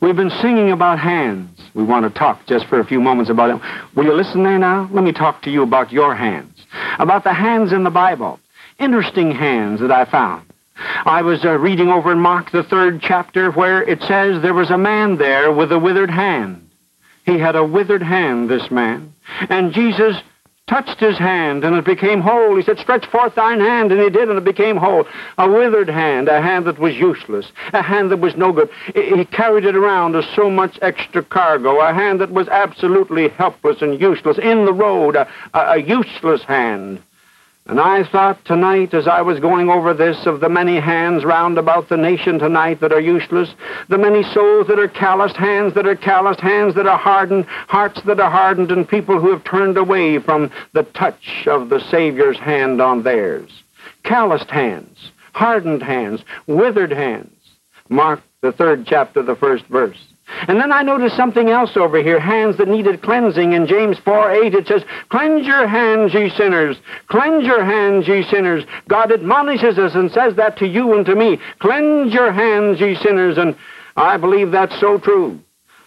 We've 0.00 0.14
been 0.14 0.30
singing 0.42 0.70
about 0.70 0.98
hands. 0.98 1.58
We 1.74 1.82
want 1.82 2.04
to 2.04 2.18
talk 2.18 2.46
just 2.46 2.66
for 2.66 2.78
a 2.78 2.84
few 2.84 3.00
moments 3.00 3.30
about 3.30 3.48
them. 3.48 3.88
Will 3.96 4.04
you 4.04 4.12
listen 4.12 4.42
there 4.42 4.58
now? 4.58 4.90
Let 4.92 5.04
me 5.04 5.12
talk 5.12 5.40
to 5.42 5.50
you 5.50 5.62
about 5.62 5.90
your 5.90 6.14
hands. 6.14 6.66
About 6.98 7.24
the 7.24 7.32
hands 7.32 7.72
in 7.72 7.82
the 7.82 7.90
Bible. 7.90 8.38
Interesting 8.78 9.30
hands 9.30 9.80
that 9.80 9.90
I 9.90 10.04
found. 10.04 10.46
I 10.76 11.22
was 11.22 11.44
uh, 11.44 11.58
reading 11.58 11.88
over 11.88 12.12
in 12.12 12.18
Mark, 12.18 12.50
the 12.50 12.62
third 12.62 13.00
chapter, 13.00 13.50
where 13.50 13.82
it 13.82 14.02
says 14.02 14.42
there 14.42 14.54
was 14.54 14.70
a 14.70 14.78
man 14.78 15.16
there 15.16 15.52
with 15.52 15.70
a 15.70 15.78
withered 15.78 16.10
hand. 16.10 16.70
He 17.24 17.38
had 17.38 17.56
a 17.56 17.64
withered 17.64 18.02
hand, 18.02 18.48
this 18.48 18.70
man. 18.70 19.14
And 19.48 19.72
Jesus 19.72 20.16
touched 20.66 20.98
his 20.98 21.18
hand, 21.18 21.62
and 21.62 21.76
it 21.76 21.84
became 21.84 22.20
whole. 22.20 22.56
He 22.56 22.62
said, 22.62 22.78
Stretch 22.78 23.06
forth 23.06 23.34
thine 23.34 23.60
hand, 23.60 23.92
and 23.92 24.00
he 24.00 24.08
did, 24.08 24.28
and 24.28 24.38
it 24.38 24.44
became 24.44 24.76
whole. 24.76 25.06
A 25.36 25.48
withered 25.48 25.88
hand, 25.88 26.28
a 26.28 26.40
hand 26.40 26.64
that 26.66 26.78
was 26.78 26.96
useless, 26.96 27.52
a 27.72 27.82
hand 27.82 28.10
that 28.10 28.20
was 28.20 28.34
no 28.36 28.52
good. 28.52 28.70
He 28.94 29.24
carried 29.26 29.66
it 29.66 29.76
around 29.76 30.16
as 30.16 30.26
so 30.34 30.50
much 30.50 30.78
extra 30.80 31.22
cargo, 31.22 31.80
a 31.80 31.92
hand 31.92 32.20
that 32.20 32.30
was 32.30 32.48
absolutely 32.48 33.28
helpless 33.28 33.82
and 33.82 34.00
useless, 34.00 34.38
in 34.38 34.64
the 34.64 34.72
road, 34.72 35.16
a, 35.16 35.28
a 35.52 35.76
useless 35.78 36.42
hand. 36.44 37.02
And 37.66 37.80
I 37.80 38.04
thought 38.04 38.44
tonight, 38.44 38.92
as 38.92 39.08
I 39.08 39.22
was 39.22 39.40
going 39.40 39.70
over 39.70 39.94
this, 39.94 40.26
of 40.26 40.40
the 40.40 40.50
many 40.50 40.78
hands 40.78 41.24
round 41.24 41.56
about 41.56 41.88
the 41.88 41.96
nation 41.96 42.38
tonight 42.38 42.80
that 42.80 42.92
are 42.92 43.00
useless, 43.00 43.54
the 43.88 43.96
many 43.96 44.22
souls 44.22 44.66
that 44.66 44.78
are 44.78 44.88
calloused, 44.88 45.36
hands 45.36 45.72
that 45.72 45.86
are 45.86 45.96
calloused, 45.96 46.40
hands 46.40 46.74
that 46.74 46.86
are 46.86 46.98
hardened, 46.98 47.46
hearts 47.46 48.02
that 48.02 48.20
are 48.20 48.30
hardened, 48.30 48.70
and 48.70 48.86
people 48.86 49.18
who 49.18 49.30
have 49.30 49.44
turned 49.44 49.78
away 49.78 50.18
from 50.18 50.50
the 50.74 50.82
touch 50.82 51.46
of 51.46 51.70
the 51.70 51.80
Savior's 51.80 52.38
hand 52.38 52.82
on 52.82 53.02
theirs. 53.02 53.50
Calloused 54.02 54.50
hands, 54.50 55.10
hardened 55.32 55.82
hands, 55.82 56.22
withered 56.46 56.92
hands. 56.92 57.30
Mark 57.88 58.20
the 58.42 58.52
third 58.52 58.84
chapter, 58.86 59.22
the 59.22 59.36
first 59.36 59.64
verse. 59.68 60.13
And 60.26 60.58
then 60.58 60.72
I 60.72 60.82
noticed 60.82 61.16
something 61.16 61.50
else 61.50 61.76
over 61.76 62.02
here, 62.02 62.18
hands 62.18 62.56
that 62.56 62.68
needed 62.68 63.02
cleansing. 63.02 63.52
In 63.52 63.66
James 63.66 63.98
4 63.98 64.30
8, 64.30 64.54
it 64.54 64.66
says, 64.66 64.82
Cleanse 65.10 65.46
your 65.46 65.66
hands, 65.66 66.14
ye 66.14 66.30
sinners. 66.30 66.76
Cleanse 67.08 67.44
your 67.44 67.64
hands, 67.64 68.08
ye 68.08 68.22
sinners. 68.22 68.64
God 68.88 69.12
admonishes 69.12 69.78
us 69.78 69.94
and 69.94 70.10
says 70.10 70.34
that 70.36 70.56
to 70.58 70.66
you 70.66 70.94
and 70.94 71.04
to 71.06 71.14
me. 71.14 71.38
Cleanse 71.58 72.12
your 72.12 72.32
hands, 72.32 72.80
ye 72.80 72.94
sinners. 72.94 73.36
And 73.36 73.54
I 73.96 74.16
believe 74.16 74.50
that's 74.50 74.78
so 74.80 74.98
true. 74.98 75.40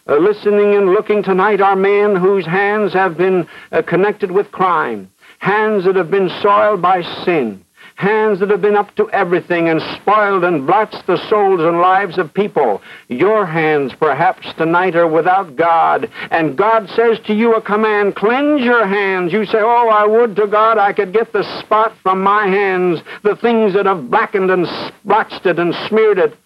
Uh, 0.08 0.18
listening 0.18 0.76
and 0.76 0.92
looking 0.92 1.22
tonight 1.22 1.60
are 1.60 1.76
men 1.76 2.16
whose 2.16 2.46
hands 2.46 2.94
have 2.94 3.18
been 3.18 3.48
uh, 3.72 3.82
connected 3.82 4.32
with 4.32 4.52
crime, 4.52 5.12
hands 5.40 5.84
that 5.84 5.96
have 5.96 6.10
been 6.10 6.30
soiled 6.42 6.82
by 6.82 7.02
sin, 7.26 7.64
hands 7.98 8.40
that 8.40 8.50
have 8.52 8.62
been 8.62 8.76
up 8.76 8.96
to 8.96 9.10
everything 9.10 9.70
and 9.70 9.82
spoiled 10.02 10.44
and 10.44 10.66
blotched 10.66 11.06
the 11.08 11.18
souls 11.30 11.62
and 11.62 11.80
lives 11.80 12.18
of 12.18 12.34
people. 12.34 12.82
Your 13.10 13.46
hands, 13.46 13.92
perhaps, 14.00 14.54
tonight 14.54 14.96
are 14.96 15.08
without 15.08 15.56
God, 15.56 16.10
and 16.32 16.58
God 16.58 16.88
says 16.90 17.20
to 17.26 17.34
you 17.34 17.56
a 17.56 17.62
command, 17.62 18.16
cleanse 18.16 18.62
your 18.62 18.88
hands. 18.88 19.34
You 19.34 19.46
say, 19.46 19.60
oh, 19.60 19.90
I 19.90 20.06
would 20.06 20.36
to 20.36 20.48
God 20.48 20.78
I 20.78 20.94
could 20.94 21.12
get 21.12 21.34
the 21.34 21.44
spot 21.60 21.94
from 22.04 22.22
my 22.22 22.48
hands, 22.48 23.02
the 23.24 23.36
things 23.36 23.74
that 23.74 23.88
have 23.88 24.10
blackened 24.10 24.52
and 24.52 24.68
splotched 24.68 25.46
it 25.46 25.60
and 25.60 25.74
smeared 25.88 26.20
it 26.20 26.38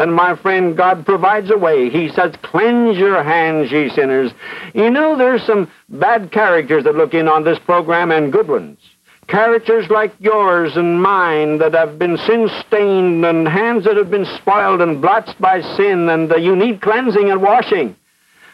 then 0.00 0.12
my 0.12 0.34
friend, 0.36 0.78
God 0.78 1.04
provides 1.04 1.50
a 1.50 1.58
way. 1.58 1.90
He 1.90 2.08
says, 2.08 2.34
cleanse 2.42 2.96
your 2.96 3.22
hands, 3.22 3.70
ye 3.70 3.90
sinners. 3.90 4.32
You 4.72 4.88
know, 4.88 5.14
there's 5.14 5.44
some 5.44 5.70
bad 5.90 6.32
characters 6.32 6.84
that 6.84 6.94
look 6.94 7.12
in 7.12 7.28
on 7.28 7.44
this 7.44 7.58
program 7.58 8.10
and 8.10 8.32
good 8.32 8.48
ones. 8.48 8.78
Characters 9.30 9.88
like 9.90 10.12
yours 10.18 10.76
and 10.76 11.00
mine 11.00 11.58
that 11.58 11.72
have 11.72 12.00
been 12.00 12.16
sin-stained 12.16 13.24
and 13.24 13.46
hands 13.46 13.84
that 13.84 13.96
have 13.96 14.10
been 14.10 14.24
spoiled 14.24 14.80
and 14.80 15.00
blotched 15.00 15.40
by 15.40 15.60
sin 15.60 16.08
and 16.08 16.32
uh, 16.32 16.36
you 16.36 16.56
need 16.56 16.82
cleansing 16.82 17.30
and 17.30 17.40
washing. 17.40 17.94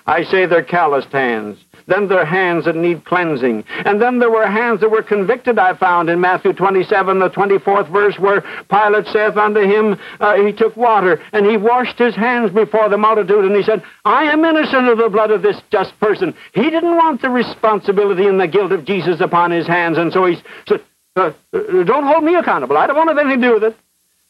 I 0.07 0.25
say 0.25 0.45
they're 0.45 0.63
calloused 0.63 1.09
hands. 1.09 1.59
Then 1.87 2.09
there 2.09 2.19
are 2.19 2.25
hands 2.25 2.65
that 2.65 2.75
need 2.75 3.05
cleansing. 3.05 3.65
And 3.85 4.03
then 4.03 4.19
there 4.19 4.31
were 4.31 4.47
hands 4.47 4.81
that 4.81 4.91
were 4.91 5.03
convicted, 5.03 5.59
I 5.59 5.77
found 5.77 6.11
in 6.11 6.21
Matthew 6.21 6.53
27, 6.53 7.19
the 7.19 7.31
24th 7.31 7.93
verse, 7.93 8.19
where 8.19 8.41
Pilate 8.69 9.07
saith 9.07 9.37
unto 9.37 9.61
him, 9.61 9.99
uh, 10.19 10.37
he 10.37 10.53
took 10.53 10.77
water, 10.77 11.23
and 11.33 11.47
he 11.47 11.57
washed 11.57 11.99
his 11.99 12.17
hands 12.17 12.51
before 12.51 12.89
the 12.89 12.99
multitude, 12.99 13.45
and 13.45 13.55
he 13.55 13.63
said, 13.63 13.83
I 14.05 14.25
am 14.25 14.45
innocent 14.45 14.89
of 14.89 14.99
the 14.99 15.09
blood 15.09 15.31
of 15.31 15.43
this 15.43 15.61
just 15.71 15.99
person. 16.01 16.35
He 16.53 16.71
didn't 16.71 16.97
want 16.97 17.23
the 17.23 17.31
responsibility 17.31 18.27
and 18.27 18.41
the 18.41 18.49
guilt 18.49 18.73
of 18.73 18.85
Jesus 18.85 19.21
upon 19.21 19.53
his 19.53 19.67
hands, 19.67 19.97
and 19.99 20.13
so 20.13 20.27
he 20.27 20.37
said, 20.67 20.81
uh, 21.15 21.33
uh, 21.53 21.85
don't 21.85 22.05
hold 22.05 22.25
me 22.25 22.35
accountable. 22.35 22.77
I 22.77 22.87
don't 22.87 22.97
want 22.97 23.09
to 23.09 23.15
have 23.15 23.25
anything 23.25 23.41
to 23.43 23.49
do 23.49 23.55
with 23.55 23.65
it. 23.65 23.77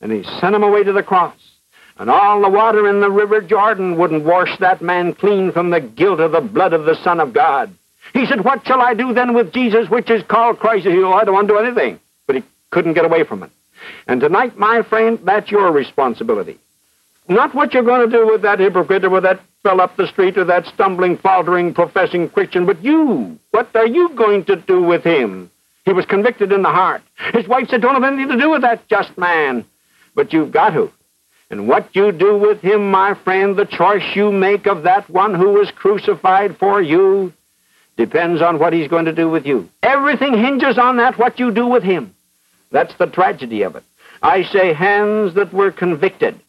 And 0.00 0.12
he 0.12 0.22
sent 0.40 0.54
him 0.54 0.62
away 0.62 0.84
to 0.84 0.92
the 0.92 1.02
cross. 1.02 1.34
And 1.98 2.10
all 2.10 2.42
the 2.42 2.50
water 2.50 2.88
in 2.88 3.00
the 3.00 3.10
river 3.10 3.40
Jordan 3.40 3.96
wouldn't 3.96 4.24
wash 4.24 4.58
that 4.58 4.82
man 4.82 5.14
clean 5.14 5.52
from 5.52 5.70
the 5.70 5.80
guilt 5.80 6.20
of 6.20 6.32
the 6.32 6.40
blood 6.40 6.72
of 6.72 6.84
the 6.84 6.94
Son 7.02 7.20
of 7.20 7.32
God. 7.32 7.72
He 8.12 8.26
said, 8.26 8.44
What 8.44 8.66
shall 8.66 8.80
I 8.80 8.94
do 8.94 9.14
then 9.14 9.34
with 9.34 9.52
Jesus, 9.52 9.88
which 9.88 10.10
is 10.10 10.22
called 10.24 10.58
Christ? 10.58 10.86
He 10.86 10.92
said, 10.92 10.98
oh, 10.98 11.12
I 11.12 11.24
don't 11.24 11.34
want 11.34 11.48
to 11.48 11.54
do 11.54 11.58
anything. 11.58 12.00
But 12.26 12.36
he 12.36 12.42
couldn't 12.70 12.94
get 12.94 13.04
away 13.04 13.24
from 13.24 13.42
it. 13.42 13.50
And 14.06 14.20
tonight, 14.20 14.58
my 14.58 14.82
friend, 14.82 15.18
that's 15.24 15.50
your 15.50 15.70
responsibility. 15.72 16.58
Not 17.28 17.54
what 17.54 17.74
you're 17.74 17.82
going 17.82 18.08
to 18.08 18.16
do 18.16 18.26
with 18.26 18.42
that 18.42 18.60
hypocrite 18.60 19.04
or 19.04 19.10
with 19.10 19.24
that 19.24 19.40
fell 19.62 19.80
up 19.80 19.96
the 19.96 20.06
street 20.06 20.38
or 20.38 20.44
that 20.44 20.64
stumbling, 20.66 21.18
faltering, 21.18 21.74
professing 21.74 22.28
Christian, 22.28 22.66
but 22.66 22.84
you. 22.84 23.38
What 23.50 23.74
are 23.74 23.86
you 23.86 24.10
going 24.10 24.44
to 24.44 24.56
do 24.56 24.82
with 24.82 25.02
him? 25.02 25.50
He 25.84 25.92
was 25.92 26.06
convicted 26.06 26.52
in 26.52 26.62
the 26.62 26.70
heart. 26.70 27.02
His 27.32 27.48
wife 27.48 27.68
said, 27.68 27.80
Don't 27.80 27.94
have 27.94 28.04
anything 28.04 28.36
to 28.36 28.40
do 28.40 28.50
with 28.50 28.62
that 28.62 28.86
just 28.88 29.16
man. 29.18 29.64
But 30.14 30.32
you've 30.32 30.52
got 30.52 30.70
to. 30.70 30.92
And 31.50 31.68
what 31.68 31.94
you 31.94 32.10
do 32.10 32.36
with 32.36 32.60
him, 32.60 32.90
my 32.90 33.14
friend, 33.14 33.56
the 33.56 33.66
choice 33.66 34.16
you 34.16 34.32
make 34.32 34.66
of 34.66 34.82
that 34.82 35.08
one 35.08 35.34
who 35.34 35.52
was 35.52 35.70
crucified 35.70 36.56
for 36.58 36.82
you, 36.82 37.32
depends 37.96 38.42
on 38.42 38.58
what 38.58 38.72
he's 38.72 38.88
going 38.88 39.04
to 39.04 39.12
do 39.12 39.30
with 39.30 39.46
you. 39.46 39.68
Everything 39.82 40.34
hinges 40.34 40.76
on 40.76 40.96
that, 40.96 41.18
what 41.18 41.38
you 41.38 41.52
do 41.52 41.66
with 41.66 41.82
him. 41.82 42.14
That's 42.72 42.94
the 42.96 43.06
tragedy 43.06 43.62
of 43.62 43.76
it. 43.76 43.84
I 44.22 44.42
say 44.42 44.72
hands 44.72 45.34
that 45.34 45.52
were 45.52 45.70
convicted, 45.70 46.40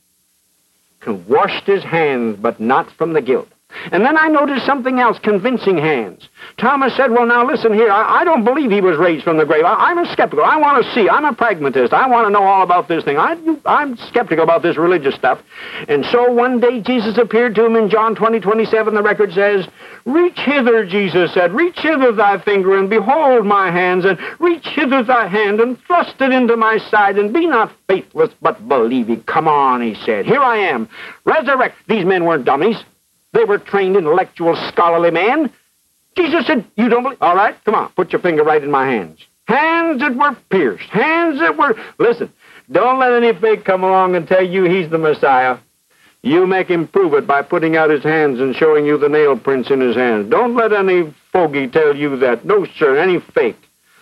washed 1.05 1.65
his 1.65 1.83
hands, 1.83 2.37
but 2.37 2.59
not 2.59 2.91
from 2.91 3.13
the 3.13 3.21
guilt. 3.21 3.47
And 3.91 4.03
then 4.05 4.17
I 4.17 4.27
noticed 4.27 4.65
something 4.65 4.99
else, 4.99 5.19
convincing 5.19 5.77
hands. 5.77 6.27
Thomas 6.57 6.95
said, 6.95 7.11
Well, 7.11 7.25
now 7.25 7.45
listen 7.45 7.73
here. 7.73 7.91
I, 7.91 8.21
I 8.21 8.23
don't 8.23 8.43
believe 8.43 8.71
he 8.71 8.81
was 8.81 8.97
raised 8.97 9.23
from 9.23 9.37
the 9.37 9.45
grave. 9.45 9.65
I, 9.65 9.91
am 9.91 9.97
a 9.97 10.11
skeptical. 10.11 10.45
I 10.45 10.57
want 10.57 10.83
to 10.83 10.93
see. 10.93 11.09
I'm 11.09 11.25
a 11.25 11.33
pragmatist. 11.33 11.93
I 11.93 12.07
want 12.07 12.27
to 12.27 12.31
know 12.31 12.43
all 12.43 12.63
about 12.63 12.87
this 12.87 13.03
thing. 13.03 13.17
I, 13.17 13.35
I'm 13.65 13.97
skeptical 13.97 14.43
about 14.43 14.61
this 14.61 14.77
religious 14.77 15.15
stuff. 15.15 15.41
And 15.87 16.05
so 16.05 16.31
one 16.31 16.59
day 16.59 16.81
Jesus 16.81 17.17
appeared 17.17 17.55
to 17.55 17.65
him 17.65 17.75
in 17.75 17.89
John 17.89 18.15
20, 18.15 18.39
27. 18.39 18.93
The 18.93 19.03
record 19.03 19.33
says, 19.33 19.67
Reach 20.05 20.39
hither, 20.39 20.85
Jesus 20.85 21.33
said. 21.33 21.53
Reach 21.53 21.79
hither 21.79 22.11
thy 22.13 22.39
finger, 22.39 22.77
and 22.77 22.89
behold 22.89 23.45
my 23.45 23.69
hands, 23.69 24.05
and 24.05 24.17
reach 24.39 24.65
hither 24.67 25.03
thy 25.03 25.27
hand, 25.27 25.59
and 25.59 25.77
thrust 25.83 26.15
it 26.21 26.31
into 26.31 26.55
my 26.55 26.77
side, 26.77 27.17
and 27.17 27.33
be 27.33 27.45
not 27.45 27.73
faithless, 27.87 28.33
but 28.41 28.67
believing. 28.67 29.23
Come 29.23 29.47
on, 29.47 29.81
he 29.81 29.95
said. 30.05 30.25
Here 30.25 30.41
I 30.41 30.57
am. 30.57 30.89
Resurrect. 31.25 31.75
These 31.87 32.05
men 32.05 32.23
weren't 32.23 32.45
dummies. 32.45 32.77
They 33.37 33.45
were 33.45 33.59
trained, 33.59 33.95
intellectual, 33.95 34.55
scholarly 34.69 35.11
men. 35.11 35.53
Jesus 36.17 36.47
said, 36.47 36.65
You 36.75 36.89
don't 36.89 37.03
believe? 37.03 37.21
All 37.21 37.35
right, 37.35 37.55
come 37.65 37.75
on, 37.75 37.91
put 37.91 38.11
your 38.11 38.19
finger 38.19 38.43
right 38.43 38.63
in 38.63 38.71
my 38.71 38.87
hands. 38.87 39.19
Hands 39.47 39.99
that 39.99 40.15
were 40.15 40.35
pierced, 40.49 40.89
hands 40.89 41.39
that 41.39 41.55
were. 41.55 41.75
Listen, 41.99 42.33
don't 42.71 42.97
let 42.97 43.13
any 43.13 43.39
fake 43.39 43.63
come 43.63 43.83
along 43.83 44.15
and 44.15 44.27
tell 44.27 44.43
you 44.43 44.63
he's 44.63 44.89
the 44.89 44.97
Messiah. 44.97 45.59
You 46.23 46.47
make 46.47 46.67
him 46.67 46.87
prove 46.87 47.13
it 47.13 47.27
by 47.27 47.43
putting 47.43 47.77
out 47.77 47.91
his 47.91 48.01
hands 48.01 48.39
and 48.39 48.55
showing 48.55 48.87
you 48.87 48.97
the 48.97 49.07
nail 49.07 49.37
prints 49.37 49.69
in 49.69 49.81
his 49.81 49.95
hands. 49.95 50.31
Don't 50.31 50.55
let 50.55 50.73
any 50.73 51.13
fogey 51.31 51.67
tell 51.67 51.95
you 51.95 52.17
that. 52.17 52.43
No, 52.43 52.65
sir, 52.79 52.97
any 52.97 53.19
fake. 53.35 53.59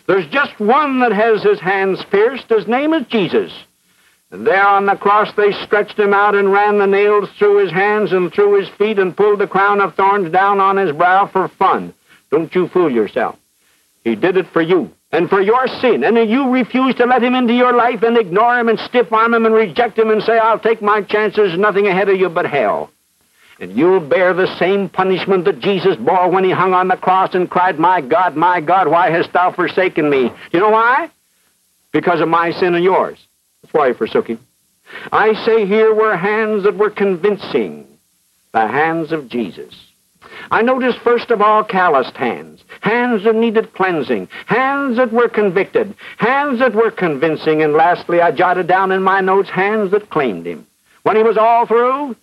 There's 0.07 0.27
just 0.27 0.57
one 0.61 1.01
that 1.01 1.11
has 1.11 1.43
his 1.43 1.59
hands 1.59 2.01
pierced. 2.09 2.47
His 2.47 2.69
name 2.69 2.93
is 2.93 3.05
Jesus. 3.07 3.51
And 4.31 4.45
there 4.45 4.65
on 4.65 4.85
the 4.85 4.95
cross 4.95 5.31
they 5.35 5.51
stretched 5.65 5.97
him 5.97 6.13
out 6.13 6.35
and 6.35 6.51
ran 6.51 6.79
the 6.79 6.87
nails 6.87 7.29
through 7.37 7.63
his 7.63 7.71
hands 7.71 8.11
and 8.11 8.33
through 8.33 8.59
his 8.59 8.69
feet 8.77 8.99
and 8.99 9.15
pulled 9.15 9.39
the 9.39 9.47
crown 9.47 9.81
of 9.81 9.95
thorns 9.95 10.31
down 10.31 10.59
on 10.59 10.77
his 10.77 10.91
brow 10.91 11.27
for 11.27 11.47
fun. 11.47 11.93
Don't 12.31 12.53
you 12.55 12.67
fool 12.67 12.91
yourself. 12.91 13.37
He 14.03 14.15
did 14.15 14.37
it 14.37 14.47
for 14.47 14.61
you 14.61 14.91
and 15.11 15.29
for 15.29 15.41
your 15.41 15.67
sin. 15.67 16.03
And 16.03 16.29
you 16.29 16.49
refuse 16.49 16.95
to 16.95 17.05
let 17.05 17.23
him 17.23 17.35
into 17.35 17.53
your 17.53 17.73
life 17.73 18.03
and 18.03 18.17
ignore 18.17 18.59
him 18.59 18.67
and 18.67 18.79
stiff 18.79 19.11
arm 19.13 19.33
him 19.33 19.45
and 19.45 19.55
reject 19.55 19.97
him 19.97 20.09
and 20.09 20.21
say, 20.21 20.37
I'll 20.37 20.59
take 20.59 20.81
my 20.81 21.01
chances, 21.01 21.57
nothing 21.57 21.87
ahead 21.87 22.09
of 22.09 22.19
you 22.19 22.29
but 22.29 22.45
hell. 22.45 22.91
And 23.59 23.71
you'll 23.71 24.01
bear 24.01 24.33
the 24.33 24.53
same 24.57 24.89
punishment 24.89 25.45
that 25.45 25.59
Jesus 25.59 25.95
bore 25.95 26.29
when 26.29 26.43
he 26.43 26.51
hung 26.51 26.73
on 26.73 26.89
the 26.89 26.97
cross 26.97 27.33
and 27.33 27.49
cried, 27.49 27.79
My 27.79 28.01
God, 28.01 28.35
my 28.35 28.59
God, 28.59 28.89
why 28.89 29.11
hast 29.11 29.31
thou 29.31 29.53
forsaken 29.53 30.09
me? 30.09 30.29
You 30.51 30.59
know 30.59 30.71
why? 30.71 31.09
Because 31.93 32.19
of 32.19 32.27
my 32.27 32.51
sin 32.51 32.75
and 32.75 32.83
yours. 32.83 33.17
Why 33.75 33.89
he 33.89 33.93
forsook. 33.93 34.29
I 35.11 35.33
say 35.45 35.65
here 35.65 35.93
were 35.93 36.15
hands 36.15 36.63
that 36.63 36.77
were 36.77 36.89
convincing, 36.89 37.85
the 38.53 38.67
hands 38.67 39.11
of 39.11 39.27
Jesus. 39.27 39.75
I 40.49 40.61
noticed 40.61 40.99
first 40.99 41.29
of 41.29 41.41
all 41.41 41.61
calloused 41.61 42.15
hands, 42.15 42.63
hands 42.79 43.25
that 43.25 43.35
needed 43.35 43.73
cleansing, 43.73 44.29
hands 44.45 44.95
that 44.95 45.11
were 45.11 45.27
convicted, 45.27 45.93
hands 46.15 46.59
that 46.59 46.73
were 46.73 46.89
convincing, 46.89 47.63
and 47.63 47.73
lastly 47.73 48.21
I 48.21 48.31
jotted 48.31 48.67
down 48.67 48.93
in 48.93 49.03
my 49.03 49.19
notes 49.19 49.49
hands 49.49 49.91
that 49.91 50.09
claimed 50.09 50.47
him. 50.47 50.65
When 51.03 51.17
he 51.17 51.23
was 51.23 51.37
all 51.37 51.65
through, 51.65 52.15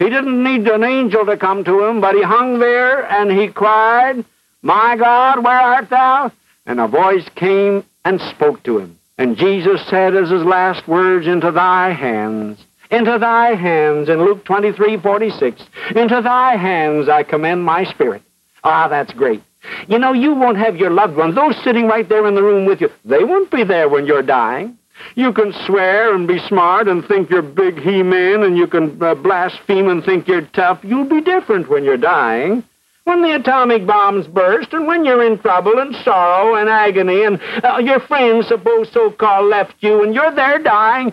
he 0.00 0.10
didn't 0.10 0.42
need 0.42 0.66
an 0.66 0.82
angel 0.82 1.24
to 1.26 1.36
come 1.36 1.62
to 1.62 1.84
him, 1.84 2.00
but 2.00 2.16
he 2.16 2.22
hung 2.22 2.58
there 2.58 3.08
and 3.08 3.30
he 3.30 3.46
cried, 3.46 4.24
My 4.60 4.96
God, 4.96 5.44
where 5.44 5.60
art 5.60 5.88
thou? 5.88 6.32
And 6.66 6.80
a 6.80 6.88
voice 6.88 7.28
came 7.36 7.84
and 8.04 8.20
spoke 8.20 8.64
to 8.64 8.78
him. 8.78 8.98
And 9.16 9.36
Jesus 9.36 9.80
said 9.88 10.16
as 10.16 10.30
his 10.30 10.42
last 10.42 10.88
words, 10.88 11.26
Into 11.26 11.50
thy 11.50 11.90
hands, 11.90 12.58
into 12.90 13.18
thy 13.18 13.54
hands, 13.54 14.08
in 14.08 14.24
Luke 14.24 14.44
23, 14.44 14.98
46, 14.98 15.62
into 15.94 16.20
thy 16.20 16.56
hands 16.56 17.08
I 17.08 17.22
commend 17.22 17.64
my 17.64 17.84
spirit. 17.84 18.22
Ah, 18.64 18.88
that's 18.88 19.12
great. 19.12 19.42
You 19.88 19.98
know, 19.98 20.12
you 20.12 20.34
won't 20.34 20.58
have 20.58 20.76
your 20.76 20.90
loved 20.90 21.16
ones, 21.16 21.34
those 21.34 21.56
sitting 21.62 21.86
right 21.86 22.08
there 22.08 22.26
in 22.26 22.34
the 22.34 22.42
room 22.42 22.66
with 22.66 22.80
you, 22.80 22.90
they 23.04 23.24
won't 23.24 23.50
be 23.50 23.64
there 23.64 23.88
when 23.88 24.06
you're 24.06 24.22
dying. 24.22 24.78
You 25.14 25.32
can 25.32 25.52
swear 25.66 26.14
and 26.14 26.28
be 26.28 26.38
smart 26.38 26.88
and 26.88 27.06
think 27.06 27.30
you're 27.30 27.42
big 27.42 27.80
he-man, 27.80 28.42
and 28.42 28.56
you 28.56 28.66
can 28.66 29.02
uh, 29.02 29.14
blaspheme 29.14 29.88
and 29.88 30.04
think 30.04 30.28
you're 30.28 30.46
tough. 30.52 30.80
You'll 30.82 31.08
be 31.08 31.20
different 31.20 31.68
when 31.68 31.84
you're 31.84 31.96
dying. 31.96 32.62
When 33.04 33.20
the 33.20 33.34
atomic 33.34 33.86
bombs 33.86 34.26
burst, 34.26 34.72
and 34.72 34.86
when 34.86 35.04
you're 35.04 35.22
in 35.22 35.38
trouble 35.38 35.78
and 35.78 35.94
sorrow 35.96 36.54
and 36.54 36.70
agony, 36.70 37.22
and 37.24 37.38
uh, 37.62 37.78
your 37.78 38.00
friends, 38.00 38.48
suppose 38.48 38.90
so-called, 38.92 39.50
left 39.50 39.74
you, 39.80 40.02
and 40.02 40.14
you're 40.14 40.34
there 40.34 40.58
dying, 40.58 41.12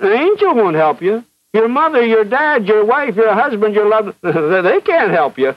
an 0.00 0.12
angel 0.12 0.54
won't 0.54 0.76
help 0.76 1.02
you. 1.02 1.22
Your 1.52 1.68
mother, 1.68 2.04
your 2.04 2.24
dad, 2.24 2.66
your 2.66 2.84
wife, 2.84 3.16
your 3.16 3.34
husband, 3.34 3.74
your 3.74 3.88
loved, 3.88 4.16
they 4.22 4.80
can't 4.80 5.10
help 5.10 5.38
you. 5.38 5.54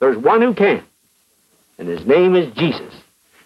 There's 0.00 0.18
one 0.18 0.42
who 0.42 0.54
can, 0.54 0.84
and 1.78 1.88
his 1.88 2.06
name 2.06 2.36
is 2.36 2.54
Jesus. 2.54 2.94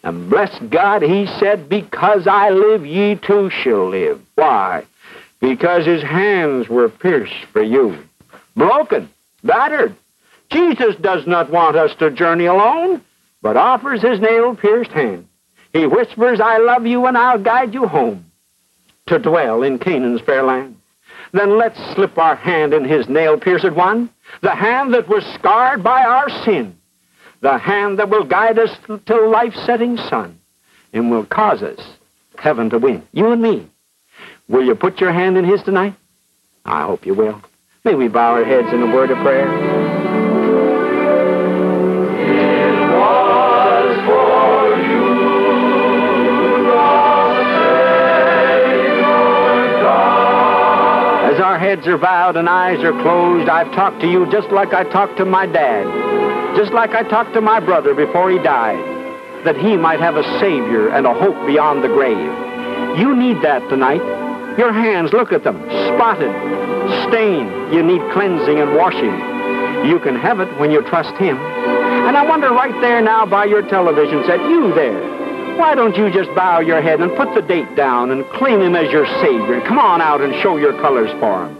And 0.03 0.29
bless 0.29 0.59
God, 0.71 1.03
he 1.03 1.27
said, 1.39 1.69
Because 1.69 2.27
I 2.27 2.51
live, 2.51 2.85
ye 2.85 3.15
too 3.15 3.49
shall 3.51 3.89
live. 3.89 4.21
Why? 4.35 4.85
Because 5.41 5.87
his 5.87 6.03
hands 6.03 6.69
were 6.69 6.89
pierced 6.89 7.47
for 7.53 7.63
you, 7.63 7.97
broken, 8.57 9.09
battered. 9.45 9.95
Jesus 10.53 10.95
does 10.97 11.27
not 11.27 11.51
want 11.51 11.77
us 11.77 11.95
to 11.97 12.11
journey 12.11 12.47
alone, 12.47 13.03
but 13.41 13.57
offers 13.57 14.03
his 14.03 14.21
nail 14.21 14.55
pierced 14.55 14.91
hand. 14.93 15.27
He 15.73 15.87
whispers, 15.87 16.41
I 16.41 16.59
love 16.59 16.87
you, 16.87 17.07
and 17.07 17.17
I'll 17.17 17.43
guide 17.43 17.75
you 17.75 17.87
home 17.87 18.27
to 19.07 19.19
dwell 19.19 19.63
in 19.63 19.79
Canaan's 19.79 20.21
fair 20.21 20.43
land. 20.43 20.77
Then 21.33 21.57
let's 21.57 21.79
slip 21.95 22.19
our 22.19 22.37
hand 22.37 22.75
in 22.75 22.85
his 22.85 23.09
nail 23.09 23.39
pierced 23.39 23.73
one, 23.73 24.11
the 24.43 24.55
hand 24.55 24.93
that 24.95 25.09
was 25.09 25.25
scarred 25.35 25.83
by 25.83 26.03
our 26.03 26.29
sin 26.45 26.77
the 27.43 27.59
hand 27.59 27.99
that 27.99 28.09
will 28.09 28.25
guide 28.25 28.59
us 28.59 28.71
till 29.05 29.29
life's 29.29 29.61
setting 29.67 29.97
sun 29.97 30.39
and 30.93 31.11
will 31.11 31.27
cause 31.27 31.63
us 31.63 31.81
heaven 32.39 32.71
to 32.71 32.79
win. 32.79 33.03
You 33.13 33.33
and 33.33 33.43
me. 33.43 33.69
Will 34.49 34.65
you 34.65 34.75
put 34.75 35.01
your 35.01 35.13
hand 35.13 35.37
in 35.37 35.45
his 35.45 35.63
tonight? 35.63 35.95
I 36.65 36.83
hope 36.85 37.05
you 37.05 37.15
will. 37.15 37.43
May 37.85 37.95
we 37.95 38.09
bow 38.09 38.33
our 38.33 38.45
heads 38.45 38.73
in 38.73 38.83
a 38.83 38.95
word 38.95 39.11
of 39.11 39.19
prayer. 39.19 40.02
Our 51.53 51.59
heads 51.59 51.87
are 51.87 51.99
bowed 51.99 52.37
and 52.37 52.49
eyes 52.49 52.83
are 52.83 52.99
closed, 53.03 53.49
I've 53.49 53.73
talked 53.75 54.01
to 54.01 54.11
you 54.11 54.25
just 54.33 54.49
like 54.49 54.73
I 54.73 54.85
talked 54.85 55.19
to 55.19 55.25
my 55.25 55.45
dad 55.45 55.85
just 56.57 56.73
like 56.73 56.91
I 56.91 57.03
talked 57.03 57.33
to 57.33 57.41
my 57.41 57.61
brother 57.61 57.95
before 57.95 58.31
he 58.31 58.37
died, 58.39 58.79
that 59.45 59.57
he 59.57 59.77
might 59.77 60.01
have 60.01 60.17
a 60.17 60.25
Savior 60.39 60.89
and 60.89 61.07
a 61.07 61.15
hope 61.15 61.47
beyond 61.47 61.83
the 61.83 61.89
grave. 61.89 62.99
You 62.99 63.17
need 63.17 63.41
that 63.43 63.67
tonight. 63.71 64.05
Your 64.59 64.73
hands, 64.73 65.13
look 65.13 65.33
at 65.33 65.45
them, 65.45 65.57
spotted, 65.97 66.33
stained. 67.09 67.73
You 67.73 67.83
need 67.83 68.03
cleansing 68.13 68.61
and 68.61 68.77
washing. 68.77 69.17
You 69.89 69.99
can 69.99 70.15
have 70.17 70.41
it 70.41 70.49
when 70.61 70.71
you 70.71 70.83
trust 70.83 71.17
Him. 71.17 71.39
And 71.39 72.17
I 72.17 72.27
wonder 72.27 72.51
right 72.51 72.79
there 72.83 73.01
now 73.01 73.25
by 73.25 73.47
your 73.47 73.63
television 73.63 74.23
set, 74.27 74.41
you 74.41 74.75
there, 74.75 75.01
why 75.57 75.75
don't 75.75 75.97
you 75.97 76.11
just 76.11 76.35
bow 76.35 76.61
your 76.61 76.81
head 76.81 77.01
and 77.01 77.15
put 77.17 77.35
the 77.35 77.43
date 77.43 77.75
down 77.77 78.11
and 78.11 78.25
claim 78.31 78.61
Him 78.61 78.75
as 78.75 78.91
your 78.93 79.07
Savior? 79.21 79.55
And 79.55 79.65
come 79.65 79.79
on 79.79 80.01
out 80.01 80.21
and 80.21 80.35
show 80.43 80.57
your 80.57 80.73
colors 80.81 81.11
for 81.21 81.47
Him. 81.47 81.59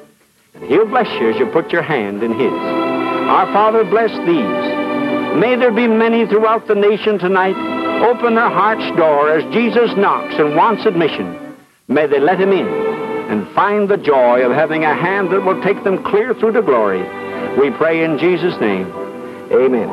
And 0.55 0.65
He'll 0.65 0.87
bless 0.87 1.09
you 1.21 1.31
as 1.31 1.37
you 1.39 1.47
put 1.47 1.73
your 1.73 1.83
hand 1.83 2.23
in 2.23 2.33
His. 2.33 2.53
Our 2.53 3.47
Father, 3.53 3.85
bless 3.85 4.11
these. 4.27 5.39
May 5.41 5.57
there 5.57 5.73
be 5.73 5.87
many 5.87 6.27
throughout 6.27 6.67
the 6.67 6.75
nation 6.75 7.19
tonight 7.19 7.57
open 8.03 8.35
their 8.35 8.51
heart's 8.51 8.97
door 8.97 9.31
as 9.31 9.45
Jesus 9.55 9.97
knocks 9.97 10.35
and 10.35 10.57
wants 10.57 10.85
admission. 10.85 11.57
May 11.89 12.07
they 12.07 12.21
let 12.21 12.41
him 12.41 12.53
in 12.53 12.67
and 12.67 13.49
find 13.55 13.89
the 13.89 13.97
joy 13.97 14.43
of 14.43 14.53
having 14.53 14.85
a 14.85 14.95
hand 14.95 15.31
that 15.31 15.45
will 15.45 15.63
take 15.63 15.83
them 15.85 16.03
clear 16.03 16.35
through 16.35 16.53
to 16.53 16.63
glory. 16.63 17.03
We 17.59 17.71
pray 17.71 18.05
in 18.05 18.19
Jesus' 18.19 18.59
name. 18.61 18.87
Amen. 19.53 19.89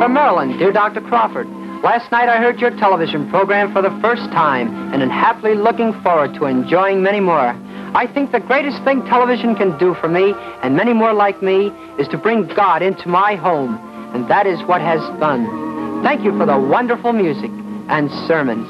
From 0.00 0.12
Maryland, 0.12 0.58
dear 0.58 0.72
Dr. 0.72 1.00
Crawford, 1.00 1.48
last 1.82 2.10
night 2.12 2.28
I 2.28 2.38
heard 2.38 2.60
your 2.60 2.70
television 2.70 3.28
program 3.30 3.72
for 3.72 3.82
the 3.82 3.96
first 4.00 4.24
time 4.32 4.92
and 4.92 5.02
am 5.02 5.10
happily 5.10 5.54
looking 5.54 5.92
forward 6.02 6.34
to 6.34 6.46
enjoying 6.46 7.02
many 7.02 7.20
more. 7.20 7.54
I 7.94 8.06
think 8.12 8.32
the 8.32 8.40
greatest 8.40 8.82
thing 8.84 9.04
television 9.06 9.56
can 9.56 9.76
do 9.78 9.94
for 9.94 10.08
me, 10.08 10.32
and 10.62 10.76
many 10.76 10.92
more 10.92 11.12
like 11.12 11.42
me, 11.42 11.68
is 11.98 12.06
to 12.08 12.18
bring 12.18 12.46
God 12.54 12.82
into 12.82 13.08
my 13.08 13.34
home. 13.34 13.76
And 14.14 14.30
that 14.30 14.46
is 14.46 14.60
what 14.62 14.80
has 14.80 15.00
done. 15.18 16.02
Thank 16.04 16.22
you 16.22 16.36
for 16.38 16.46
the 16.46 16.58
wonderful 16.58 17.12
music 17.12 17.50
and 17.88 18.10
sermons. 18.28 18.68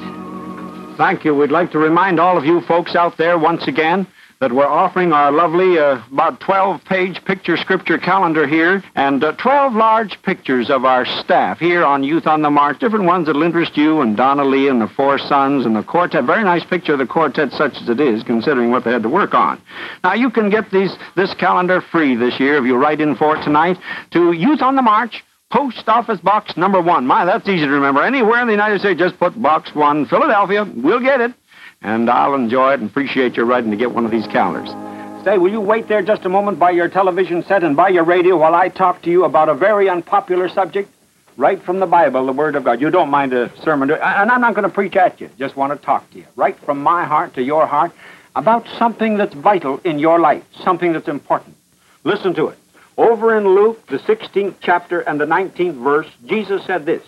Thank 0.96 1.24
you. 1.24 1.34
We'd 1.34 1.50
like 1.50 1.70
to 1.72 1.78
remind 1.78 2.18
all 2.18 2.38
of 2.38 2.44
you 2.44 2.60
folks 2.62 2.94
out 2.94 3.16
there 3.18 3.38
once 3.38 3.66
again 3.66 4.06
that 4.40 4.54
we're 4.54 4.66
offering 4.66 5.12
our 5.12 5.30
lovely, 5.30 5.78
uh, 5.78 6.02
about 6.10 6.40
12 6.40 6.82
page 6.86 7.22
picture 7.26 7.58
scripture 7.58 7.98
calendar 7.98 8.46
here 8.46 8.82
and 8.94 9.22
uh, 9.22 9.32
12 9.32 9.74
large 9.74 10.22
pictures 10.22 10.70
of 10.70 10.86
our 10.86 11.04
staff 11.04 11.58
here 11.58 11.84
on 11.84 12.02
Youth 12.02 12.26
on 12.26 12.40
the 12.40 12.48
March, 12.48 12.78
different 12.78 13.04
ones 13.04 13.26
that'll 13.26 13.42
interest 13.42 13.76
you 13.76 14.00
and 14.00 14.16
Donna 14.16 14.42
Lee 14.42 14.68
and 14.68 14.80
the 14.80 14.88
Four 14.88 15.18
Sons 15.18 15.66
and 15.66 15.76
the 15.76 15.82
quartet. 15.82 16.24
Very 16.24 16.42
nice 16.42 16.64
picture 16.64 16.94
of 16.94 17.00
the 17.00 17.06
quartet, 17.06 17.52
such 17.52 17.76
as 17.82 17.90
it 17.90 18.00
is, 18.00 18.22
considering 18.22 18.70
what 18.70 18.82
they 18.82 18.92
had 18.92 19.02
to 19.02 19.10
work 19.10 19.34
on. 19.34 19.60
Now, 20.02 20.14
you 20.14 20.30
can 20.30 20.48
get 20.48 20.70
these 20.70 20.96
this 21.16 21.34
calendar 21.34 21.82
free 21.82 22.16
this 22.16 22.40
year 22.40 22.56
if 22.56 22.64
you 22.64 22.76
write 22.76 23.02
in 23.02 23.16
for 23.16 23.36
it 23.36 23.44
tonight 23.44 23.76
to 24.12 24.32
Youth 24.32 24.62
on 24.62 24.74
the 24.74 24.82
March. 24.82 25.22
Post 25.50 25.88
Office 25.88 26.20
Box 26.20 26.56
number 26.56 26.80
one. 26.80 27.06
My, 27.08 27.24
that's 27.24 27.48
easy 27.48 27.66
to 27.66 27.72
remember. 27.72 28.02
Anywhere 28.02 28.40
in 28.40 28.46
the 28.46 28.52
United 28.52 28.78
States, 28.78 29.00
just 29.00 29.18
put 29.18 29.40
Box 29.42 29.74
One, 29.74 30.06
Philadelphia. 30.06 30.64
We'll 30.64 31.00
get 31.00 31.20
it 31.20 31.34
and 31.82 32.10
I'll 32.10 32.34
enjoy 32.34 32.72
it 32.72 32.80
and 32.80 32.90
appreciate 32.90 33.36
your 33.36 33.46
writing 33.46 33.70
to 33.70 33.76
get 33.76 33.92
one 33.92 34.04
of 34.04 34.10
these 34.10 34.26
calendars. 34.26 34.70
Say, 35.24 35.38
will 35.38 35.50
you 35.50 35.60
wait 35.60 35.88
there 35.88 36.02
just 36.02 36.24
a 36.24 36.28
moment 36.28 36.58
by 36.58 36.70
your 36.70 36.88
television 36.88 37.42
set 37.44 37.62
and 37.62 37.76
by 37.76 37.88
your 37.88 38.04
radio 38.04 38.36
while 38.38 38.54
I 38.54 38.68
talk 38.68 39.02
to 39.02 39.10
you 39.10 39.24
about 39.24 39.48
a 39.48 39.54
very 39.54 39.88
unpopular 39.88 40.48
subject? 40.48 40.90
Right 41.36 41.62
from 41.62 41.78
the 41.78 41.86
Bible, 41.86 42.26
the 42.26 42.32
Word 42.32 42.56
of 42.56 42.64
God. 42.64 42.80
You 42.80 42.90
don't 42.90 43.08
mind 43.08 43.32
a 43.32 43.54
sermon, 43.62 43.90
and 43.90 44.30
I'm 44.30 44.40
not 44.40 44.54
going 44.54 44.68
to 44.68 44.74
preach 44.74 44.96
at 44.96 45.20
you. 45.20 45.30
Just 45.38 45.56
want 45.56 45.72
to 45.72 45.84
talk 45.84 46.10
to 46.10 46.18
you. 46.18 46.26
Right 46.36 46.58
from 46.60 46.82
my 46.82 47.04
heart 47.04 47.34
to 47.34 47.42
your 47.42 47.66
heart 47.66 47.92
about 48.36 48.66
something 48.78 49.16
that's 49.16 49.34
vital 49.34 49.78
in 49.84 49.98
your 49.98 50.18
life, 50.18 50.44
something 50.62 50.92
that's 50.92 51.08
important. 51.08 51.56
Listen 52.04 52.34
to 52.34 52.48
it. 52.48 52.58
Over 52.96 53.36
in 53.38 53.46
Luke, 53.46 53.86
the 53.86 53.98
16th 53.98 54.56
chapter 54.60 55.00
and 55.00 55.20
the 55.20 55.24
19th 55.24 55.82
verse, 55.82 56.08
Jesus 56.26 56.64
said 56.66 56.84
this. 56.84 57.02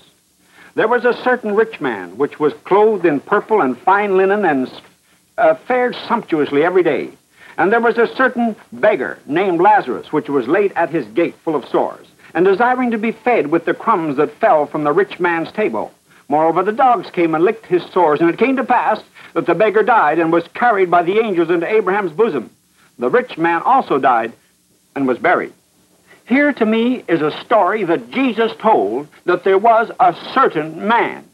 There 0.74 0.88
was 0.88 1.04
a 1.04 1.12
certain 1.22 1.54
rich 1.54 1.80
man 1.80 2.16
which 2.16 2.40
was 2.40 2.54
clothed 2.64 3.04
in 3.04 3.20
purple 3.20 3.60
and 3.60 3.76
fine 3.76 4.16
linen 4.16 4.44
and 4.44 4.72
uh, 5.36 5.54
fared 5.54 5.94
sumptuously 6.08 6.64
every 6.64 6.82
day. 6.82 7.10
And 7.58 7.70
there 7.70 7.80
was 7.80 7.98
a 7.98 8.14
certain 8.14 8.56
beggar 8.72 9.18
named 9.26 9.60
Lazarus 9.60 10.12
which 10.12 10.30
was 10.30 10.48
laid 10.48 10.72
at 10.72 10.88
his 10.88 11.06
gate 11.08 11.34
full 11.44 11.54
of 11.54 11.68
sores, 11.68 12.06
and 12.32 12.46
desiring 12.46 12.90
to 12.90 12.98
be 12.98 13.12
fed 13.12 13.48
with 13.48 13.66
the 13.66 13.74
crumbs 13.74 14.16
that 14.16 14.38
fell 14.38 14.64
from 14.66 14.84
the 14.84 14.92
rich 14.92 15.20
man's 15.20 15.52
table. 15.52 15.92
Moreover, 16.28 16.62
the 16.62 16.72
dogs 16.72 17.10
came 17.10 17.34
and 17.34 17.44
licked 17.44 17.66
his 17.66 17.84
sores, 17.92 18.20
and 18.20 18.30
it 18.30 18.38
came 18.38 18.56
to 18.56 18.64
pass 18.64 19.02
that 19.34 19.44
the 19.44 19.54
beggar 19.54 19.82
died 19.82 20.18
and 20.18 20.32
was 20.32 20.48
carried 20.54 20.90
by 20.90 21.02
the 21.02 21.18
angels 21.18 21.50
into 21.50 21.70
Abraham's 21.70 22.12
bosom. 22.12 22.48
The 22.98 23.10
rich 23.10 23.36
man 23.36 23.60
also 23.62 23.98
died 23.98 24.32
and 24.96 25.06
was 25.06 25.18
buried. 25.18 25.52
Here 26.32 26.50
to 26.50 26.64
me 26.64 27.04
is 27.08 27.20
a 27.20 27.30
story 27.44 27.84
that 27.84 28.10
Jesus 28.10 28.52
told 28.58 29.06
that 29.26 29.44
there 29.44 29.58
was 29.58 29.90
a 30.00 30.16
certain 30.32 30.88
man. 30.88 31.28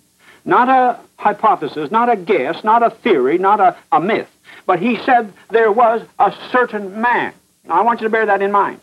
Not 0.45 0.69
a 0.69 0.99
hypothesis, 1.17 1.93
not 1.93 2.11
a 2.11 2.17
guess, 2.17 2.65
not 2.65 2.83
a 2.83 2.91
theory, 2.91 3.39
not 3.39 3.61
a, 3.61 3.77
a 3.93 4.01
myth, 4.01 4.29
but 4.67 4.81
he 4.81 4.97
said 5.05 5.33
there 5.51 5.71
was 5.71 6.03
a 6.19 6.35
certain 6.51 7.01
man. 7.01 7.33
Now, 7.65 7.79
I 7.79 7.83
want 7.83 8.01
you 8.01 8.09
to 8.09 8.11
bear 8.11 8.27
that 8.27 8.43
in 8.43 8.51
mind. 8.51 8.81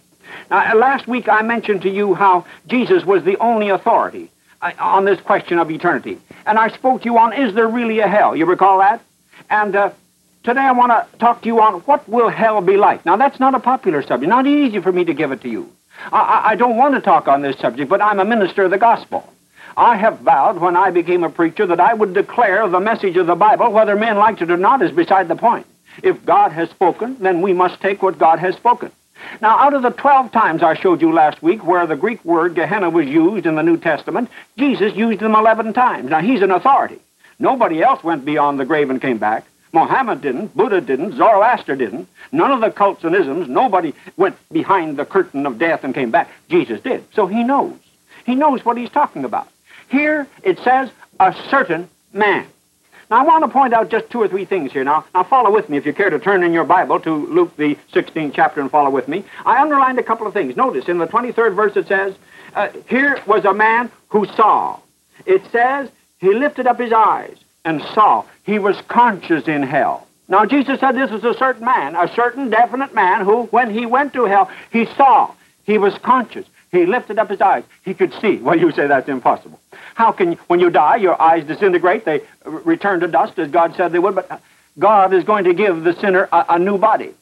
Now, 0.49 0.73
last 0.78 1.06
week 1.06 1.28
I 1.28 1.41
mentioned 1.41 1.82
to 1.82 1.89
you 1.89 2.13
how 2.13 2.45
Jesus 2.65 3.04
was 3.04 3.25
the 3.25 3.36
only 3.39 3.67
authority 3.67 4.32
uh, 4.62 4.71
on 4.80 5.04
this 5.04 5.19
question 5.19 5.60
of 5.60 5.69
eternity. 5.69 6.17
And 6.45 6.58
I 6.58 6.69
spoke 6.69 7.01
to 7.01 7.06
you 7.10 7.17
on, 7.17 7.34
is 7.34 7.54
there 7.56 7.67
really 7.67 7.99
a 7.99 8.08
hell? 8.08 8.38
You 8.38 8.45
recall 8.45 8.80
that? 8.80 9.01
And 9.49 9.75
uh, 9.75 9.89
today 10.43 10.62
I 10.62 10.71
want 10.71 10.93
to 10.93 11.17
talk 11.17 11.41
to 11.41 11.47
you 11.47 11.60
on 11.60 11.82
what 11.82 12.08
will 12.08 12.30
hell 12.30 12.62
be 12.62 12.78
like. 12.78 13.06
Now, 13.06 13.17
that's 13.17 13.41
not 13.41 13.54
a 13.54 13.60
popular 13.60 14.01
subject, 14.01 14.30
not 14.30 14.47
easy 14.47 14.80
for 14.80 14.93
me 14.93 15.04
to 15.04 15.13
give 15.13 15.34
it 15.34 15.41
to 15.41 15.49
you. 15.49 15.69
I, 16.12 16.52
I 16.52 16.56
don't 16.56 16.78
want 16.78 16.96
to 16.96 17.02
talk 17.02 17.28
on 17.28 17.41
this 17.41 17.58
subject, 17.60 17.89
but 17.89 18.02
I'm 18.02 18.20
a 18.20 18.26
minister 18.26 18.63
of 18.63 18.72
the 18.72 18.78
gospel. 18.78 19.28
I 19.78 19.98
have 19.98 20.20
vowed 20.20 20.60
when 20.60 20.76
I 20.76 20.91
became 20.91 21.24
a 21.24 21.30
preacher 21.30 21.65
that 21.68 21.80
I 21.80 21.94
would 21.94 22.13
declare 22.13 22.68
the 22.68 22.80
message 22.80 23.18
of 23.18 23.28
the 23.28 23.36
Bible, 23.36 23.72
whether 23.72 23.96
men 23.96 24.18
liked 24.18 24.41
it 24.41 24.52
or 24.52 24.58
not, 24.58 24.82
is 24.82 24.91
beside 24.91 25.28
the 25.28 25.36
point. 25.36 25.65
If 26.02 26.26
God 26.26 26.52
has 26.52 26.70
spoken, 26.70 27.18
then 27.20 27.41
we 27.41 27.54
must 27.54 27.82
take 27.82 28.02
what 28.02 28.18
God 28.18 28.39
has 28.39 28.56
spoken. 28.56 28.91
Now, 29.41 29.58
out 29.58 29.74
of 29.74 29.82
the 29.82 29.89
12 29.89 30.32
times 30.32 30.62
I 30.62 30.76
showed 30.76 31.02
you 31.02 31.12
last 31.12 31.41
week 31.41 31.65
where 31.65 31.88
the 31.88 31.96
Greek 31.96 32.24
word 32.24 32.56
Gehenna 32.56 32.89
was 32.89 33.08
used 33.08 33.46
in 33.46 33.56
the 33.56 33.63
New 33.63 33.78
Testament, 33.78 34.30
Jesus 34.58 34.96
used 34.96 35.20
them 35.20 35.36
11 35.36 35.74
times. 35.74 36.10
Now, 36.10 36.22
he's 36.22 36.41
an 36.41 36.52
authority. 36.52 37.00
Nobody 37.39 37.82
else 37.82 38.04
went 38.04 38.24
beyond 38.24 38.60
the 38.60 38.65
grave 38.65 38.89
and 38.89 39.02
came 39.02 39.18
back. 39.18 39.46
Mohammed 39.71 40.21
didn't, 40.21 40.56
Buddha 40.56 40.82
didn't, 40.82 41.13
Zoroaster 41.13 41.75
didn't. 41.75 42.08
None 42.32 42.51
of 42.51 42.62
the 42.62 42.71
cults 42.71 43.04
and 43.04 43.15
isms, 43.15 43.49
nobody 43.49 43.93
went 44.17 44.36
behind 44.51 44.97
the 44.97 45.06
curtain 45.06 45.45
of 45.45 45.58
death 45.58 45.84
and 45.84 45.93
came 45.93 46.12
back. 46.12 46.30
Jesus 46.49 46.80
did. 46.82 47.04
So 47.13 47.28
he 47.28 47.43
knows. 47.43 47.78
He 48.25 48.36
knows 48.36 48.63
what 48.65 48.78
he's 48.78 48.89
talking 48.89 49.25
about. 49.25 49.47
Here 49.89 50.28
it 50.43 50.60
says, 50.60 50.89
a 51.19 51.34
certain 51.49 51.89
man. 52.13 52.47
Now, 53.10 53.21
I 53.21 53.23
want 53.23 53.43
to 53.43 53.47
point 53.47 53.73
out 53.73 53.89
just 53.89 54.10
two 54.10 54.21
or 54.21 54.28
three 54.28 54.45
things 54.45 54.71
here. 54.71 54.84
Now, 54.84 55.06
now 55.13 55.23
follow 55.23 55.51
with 55.51 55.69
me 55.69 55.78
if 55.78 55.86
you 55.86 55.93
care 55.93 56.10
to 56.10 56.19
turn 56.19 56.43
in 56.43 56.54
your 56.54 56.63
Bible 56.63 56.99
to 57.01 57.13
Luke, 57.13 57.56
the 57.56 57.78
16th 57.93 58.34
chapter, 58.34 58.62
and 58.62 58.71
follow 58.71 58.89
with 58.89 59.08
me. 59.08 59.23
I 59.45 59.62
underlined 59.62 59.99
a 59.99 60.04
couple 60.04 60.25
of 60.25 60.34
things. 60.34 60.56
Notice 60.56 60.88
in 60.88 60.97
the 60.97 61.06
23rd 61.06 61.56
verse 61.56 61.75
it 61.75 61.88
says, 61.88 62.15
uh, 62.56 62.69
Here 62.89 63.21
was 63.28 63.45
a 63.45 63.54
man 63.54 63.91
who 64.08 64.25
saw. 64.25 64.80
It 65.28 65.43
says, 65.51 65.89
He 66.17 66.34
lifted 66.34 66.65
up 66.65 66.80
his 66.80 66.91
eyes 66.91 67.38
and 67.65 67.82
saw. 67.93 68.23
He 68.43 68.60
was 68.60 68.80
conscious 68.88 69.47
in 69.47 69.63
hell. 69.63 70.08
Now, 70.28 70.45
Jesus 70.45 70.80
said 70.80 70.93
this 70.93 71.12
was 71.12 71.23
a 71.23 71.38
certain 71.38 71.65
man, 71.65 71.95
a 71.95 72.12
certain 72.15 72.49
definite 72.49 72.95
man 72.95 73.25
who, 73.25 73.43
when 73.47 73.71
he 73.71 73.86
went 73.86 74.13
to 74.13 74.25
hell, 74.25 74.49
he 74.71 74.86
saw. 74.95 75.32
He 75.65 75.78
was 75.78 75.95
conscious. 75.99 76.45
He 76.71 76.86
lifted 76.86 77.19
up 77.19 77.30
his 77.30 77.41
eyes. 77.41 77.63
He 77.84 77.93
could 77.93 78.13
see. 78.21 78.38
Well, 78.38 78.58
you 78.58 78.71
say 78.71 78.88
that's 78.88 79.08
impossible. 79.08 79.60
How 79.93 80.12
can, 80.12 80.34
you, 80.34 80.38
when 80.47 80.60
you 80.60 80.69
die, 80.69 80.97
your 80.97 81.19
eyes 81.21 81.45
disintegrate, 81.45 82.06
they 82.06 82.21
return 82.45 82.99
to 83.01 83.08
dust 83.08 83.38
as 83.39 83.49
God 83.49 83.75
said 83.75 83.91
they 83.91 83.99
would, 83.99 84.15
but 84.15 84.41
God 84.78 85.13
is 85.13 85.23
going 85.23 85.45
to 85.45 85.54
give 85.54 85.84
the 85.84 85.93
sinner 85.99 86.28
a, 86.32 86.45
a 86.49 86.60
new 86.60 86.78
body. 86.78 87.13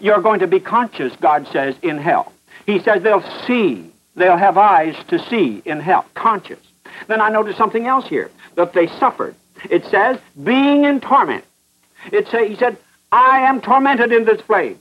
You're 0.00 0.22
going 0.22 0.40
to 0.40 0.46
be 0.46 0.58
conscious, 0.58 1.14
God 1.20 1.46
says, 1.52 1.76
in 1.82 1.98
hell. 1.98 2.32
He 2.64 2.80
says 2.80 3.02
they'll 3.02 3.22
see. 3.46 3.90
They'll 4.16 4.36
have 4.36 4.56
eyes 4.58 4.96
to 5.08 5.18
see 5.28 5.62
in 5.64 5.78
hell. 5.78 6.06
Conscious. 6.14 6.58
Then 7.06 7.20
I 7.20 7.28
noticed 7.28 7.58
something 7.58 7.86
else 7.86 8.08
here, 8.08 8.30
that 8.56 8.72
they 8.72 8.86
suffered. 8.86 9.36
It 9.70 9.84
says, 9.86 10.18
being 10.42 10.84
in 10.84 11.00
torment. 11.00 11.44
It 12.12 12.28
say, 12.28 12.48
he 12.48 12.56
said, 12.56 12.76
I 13.12 13.40
am 13.40 13.60
tormented 13.60 14.12
in 14.12 14.24
this 14.24 14.40
flame. 14.42 14.78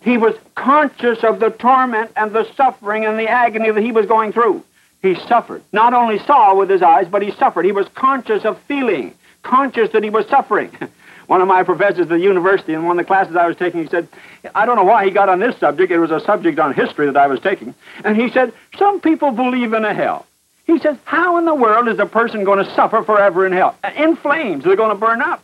He 0.00 0.16
was 0.16 0.34
conscious 0.54 1.22
of 1.22 1.40
the 1.40 1.50
torment 1.50 2.10
and 2.16 2.32
the 2.32 2.50
suffering 2.54 3.04
and 3.04 3.18
the 3.18 3.28
agony 3.28 3.70
that 3.70 3.82
he 3.82 3.92
was 3.92 4.06
going 4.06 4.32
through. 4.32 4.64
He 5.02 5.14
suffered. 5.14 5.62
Not 5.72 5.94
only 5.94 6.18
saw 6.20 6.54
with 6.54 6.70
his 6.70 6.82
eyes, 6.82 7.06
but 7.10 7.22
he 7.22 7.32
suffered. 7.32 7.64
He 7.64 7.72
was 7.72 7.86
conscious 7.94 8.44
of 8.44 8.60
feeling, 8.62 9.14
conscious 9.42 9.90
that 9.92 10.04
he 10.04 10.10
was 10.10 10.26
suffering. 10.28 10.70
One 11.26 11.40
of 11.40 11.48
my 11.48 11.62
professors 11.62 12.00
at 12.00 12.08
the 12.08 12.18
university, 12.18 12.72
in 12.72 12.84
one 12.84 12.98
of 12.98 13.06
the 13.06 13.06
classes 13.06 13.36
I 13.36 13.46
was 13.46 13.56
taking, 13.56 13.84
he 13.84 13.88
said, 13.88 14.08
I 14.52 14.66
don't 14.66 14.74
know 14.74 14.82
why 14.82 15.04
he 15.04 15.12
got 15.12 15.28
on 15.28 15.38
this 15.38 15.56
subject. 15.58 15.92
It 15.92 16.00
was 16.00 16.10
a 16.10 16.18
subject 16.18 16.58
on 16.58 16.74
history 16.74 17.06
that 17.06 17.16
I 17.16 17.28
was 17.28 17.38
taking. 17.38 17.72
And 18.04 18.20
he 18.20 18.30
said, 18.30 18.52
Some 18.76 19.00
people 19.00 19.30
believe 19.30 19.72
in 19.72 19.84
a 19.84 19.94
hell. 19.94 20.26
He 20.66 20.78
says, 20.78 20.96
How 21.04 21.38
in 21.38 21.44
the 21.44 21.54
world 21.54 21.88
is 21.88 21.98
a 21.98 22.06
person 22.06 22.44
going 22.44 22.64
to 22.64 22.74
suffer 22.74 23.02
forever 23.02 23.46
in 23.46 23.52
hell? 23.52 23.76
In 23.96 24.16
flames. 24.16 24.64
They're 24.64 24.76
going 24.76 24.94
to 24.94 25.00
burn 25.00 25.20
up. 25.20 25.42